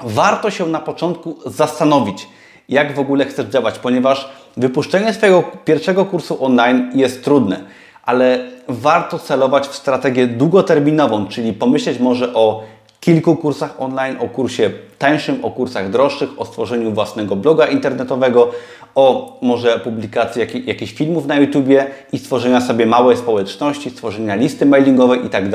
warto 0.03 0.51
się 0.51 0.65
na 0.65 0.79
początku 0.79 1.37
zastanowić, 1.45 2.27
jak 2.69 2.95
w 2.95 2.99
ogóle 2.99 3.25
chcesz 3.25 3.45
działać, 3.45 3.79
ponieważ 3.79 4.29
wypuszczenie 4.57 5.13
swojego 5.13 5.43
pierwszego 5.65 6.05
kursu 6.05 6.45
online 6.45 6.91
jest 6.95 7.23
trudne, 7.23 7.59
ale 8.05 8.39
warto 8.67 9.19
celować 9.19 9.67
w 9.67 9.75
strategię 9.75 10.27
długoterminową, 10.27 11.27
czyli 11.27 11.53
pomyśleć 11.53 11.99
może 11.99 12.33
o 12.33 12.63
kilku 12.99 13.35
kursach 13.35 13.81
online, 13.81 14.17
o 14.19 14.27
kursie 14.27 14.71
tańszym, 14.99 15.45
o 15.45 15.51
kursach 15.51 15.89
droższych, 15.89 16.29
o 16.37 16.45
stworzeniu 16.45 16.91
własnego 16.91 17.35
bloga 17.35 17.65
internetowego, 17.65 18.51
o 18.95 19.37
może 19.41 19.79
publikacji 19.79 20.39
jak, 20.39 20.67
jakichś 20.67 20.93
filmów 20.93 21.25
na 21.25 21.35
YouTubie 21.35 21.87
i 22.13 22.19
stworzenia 22.19 22.61
sobie 22.61 22.85
małej 22.85 23.17
społeczności, 23.17 23.89
stworzenia 23.89 24.35
listy 24.35 24.65
mailingowej 24.65 25.25
i 25.25 25.29
tak 25.29 25.49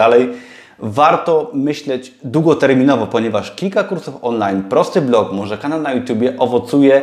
warto 0.79 1.51
myśleć 1.55 2.13
długoterminowo, 2.25 3.07
ponieważ 3.07 3.55
kilka 3.55 3.85
kursów 3.85 4.15
online, 4.23 4.63
prosty 4.63 5.01
blog, 5.01 5.33
może 5.33 5.59
kanał 5.59 5.81
na 5.81 5.93
YouTubie 5.93 6.39
owocuje 6.39 7.03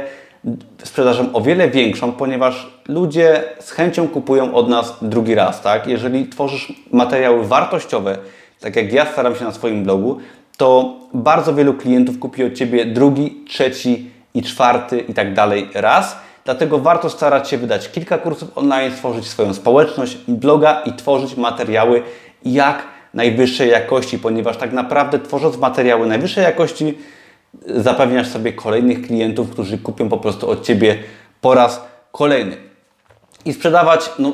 sprzedażą 0.84 1.34
o 1.34 1.42
wiele 1.42 1.70
większą, 1.70 2.12
ponieważ 2.12 2.68
ludzie 2.88 3.44
z 3.60 3.72
chęcią 3.72 4.08
kupują 4.08 4.54
od 4.54 4.70
nas 4.70 4.98
drugi 5.02 5.36
raz, 5.36 5.62
tak? 5.62 5.88
Jeżeli 5.88 6.28
tworzysz 6.28 6.74
materiały 6.92 7.48
wartościowe, 7.48 8.18
tak 8.60 8.76
jak 8.76 8.94
ja 8.94 9.06
staram 9.06 9.36
się 9.36 9.46
na 9.46 9.52
swoim 9.52 9.84
blogu, 9.84 10.18
to 10.62 10.96
bardzo 11.14 11.54
wielu 11.54 11.74
klientów 11.74 12.20
kupi 12.20 12.44
od 12.44 12.54
Ciebie 12.54 12.86
drugi, 12.86 13.44
trzeci 13.48 14.12
i 14.34 14.44
czwarty 14.44 15.00
i 15.00 15.14
tak 15.14 15.34
dalej 15.34 15.70
raz. 15.74 16.18
Dlatego 16.46 16.80
warto 16.80 17.10
starać 17.10 17.50
się 17.50 17.58
wydać 17.58 17.92
kilka 17.92 18.18
kursów 18.18 18.58
online, 18.58 18.92
stworzyć 18.92 19.28
swoją 19.28 19.54
społeczność, 19.54 20.18
bloga 20.28 20.82
i 20.82 20.94
tworzyć 20.94 21.38
materiały 21.38 22.04
jak 22.46 22.84
najwyższej 23.14 23.70
jakości, 23.70 24.20
ponieważ 24.20 24.58
tak 24.58 24.74
naprawdę 24.74 25.20
tworząc 25.20 25.58
materiały 25.58 26.08
najwyższej 26.08 26.44
jakości 26.44 26.98
zapewniasz 27.68 28.28
sobie 28.28 28.54
kolejnych 28.54 29.02
klientów, 29.02 29.50
którzy 29.50 29.78
kupią 29.78 30.10
po 30.10 30.18
prostu 30.18 30.50
od 30.50 30.66
Ciebie 30.66 30.98
po 31.42 31.54
raz 31.54 31.82
kolejny. 32.12 32.58
I 33.46 33.54
sprzedawać 33.54 34.10
no, 34.20 34.34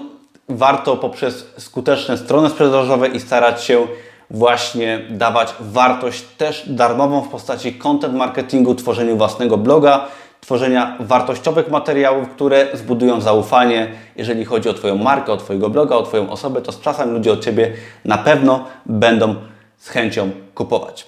warto 0.50 0.98
poprzez 0.98 1.48
skuteczne 1.58 2.18
strony 2.18 2.50
sprzedażowe 2.50 3.08
i 3.08 3.20
starać 3.20 3.64
się 3.64 3.88
właśnie 4.30 5.00
dawać 5.10 5.54
wartość 5.60 6.24
też 6.38 6.70
darmową 6.70 7.22
w 7.22 7.30
postaci 7.30 7.74
content 7.74 8.14
marketingu, 8.14 8.76
tworzeniu 8.76 9.18
własnego 9.18 9.58
bloga, 9.58 10.08
tworzenia 10.42 10.98
wartościowych 11.00 11.70
materiałów, 11.70 12.30
które 12.30 12.68
zbudują 12.74 13.22
zaufanie, 13.22 13.88
jeżeli 14.16 14.46
chodzi 14.46 14.70
o 14.70 14.74
Twoją 14.74 14.96
markę, 14.96 15.34
o 15.34 15.38
Twojego 15.38 15.70
bloga, 15.70 15.96
o 15.96 16.04
Twoją 16.04 16.30
osobę, 16.30 16.62
to 16.62 16.72
z 16.72 16.82
czasem 16.82 17.14
ludzie 17.14 17.32
od 17.32 17.44
Ciebie 17.44 17.74
na 18.06 18.18
pewno 18.18 18.66
będą 18.86 19.36
z 19.78 19.90
chęcią 19.90 20.32
kupować. 20.56 21.08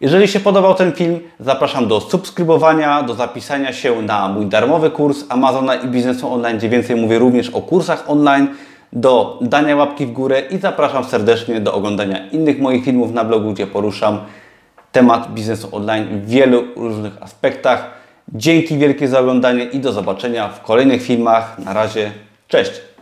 Jeżeli 0.00 0.28
się 0.28 0.40
podobał 0.40 0.74
ten 0.74 0.92
film, 0.92 1.20
zapraszam 1.40 1.88
do 1.88 2.00
subskrybowania, 2.00 3.02
do 3.02 3.14
zapisania 3.14 3.72
się 3.72 4.02
na 4.02 4.28
mój 4.28 4.46
darmowy 4.46 4.90
kurs 4.90 5.24
Amazona 5.28 5.74
i 5.74 5.88
biznesu 5.88 6.32
online, 6.32 6.58
gdzie 6.58 6.68
więcej 6.68 6.96
mówię 6.96 7.18
również 7.18 7.50
o 7.50 7.60
kursach 7.60 8.10
online, 8.10 8.48
do 8.94 9.38
dania 9.40 9.76
łapki 9.76 10.06
w 10.06 10.12
górę 10.12 10.42
i 10.50 10.58
zapraszam 10.58 11.04
serdecznie 11.04 11.60
do 11.60 11.74
oglądania 11.74 12.26
innych 12.28 12.58
moich 12.58 12.84
filmów 12.84 13.12
na 13.12 13.24
blogu, 13.24 13.52
gdzie 13.52 13.66
poruszam 13.66 14.18
temat 14.92 15.34
biznesu 15.34 15.68
online 15.72 16.20
w 16.20 16.28
wielu 16.28 16.64
różnych 16.76 17.22
aspektach. 17.22 17.90
Dzięki 18.28 18.78
wielkie 18.78 19.08
za 19.08 19.20
oglądanie 19.20 19.64
i 19.64 19.80
do 19.80 19.92
zobaczenia 19.92 20.48
w 20.48 20.62
kolejnych 20.62 21.02
filmach. 21.02 21.58
Na 21.58 21.72
razie, 21.72 22.12
cześć! 22.48 22.93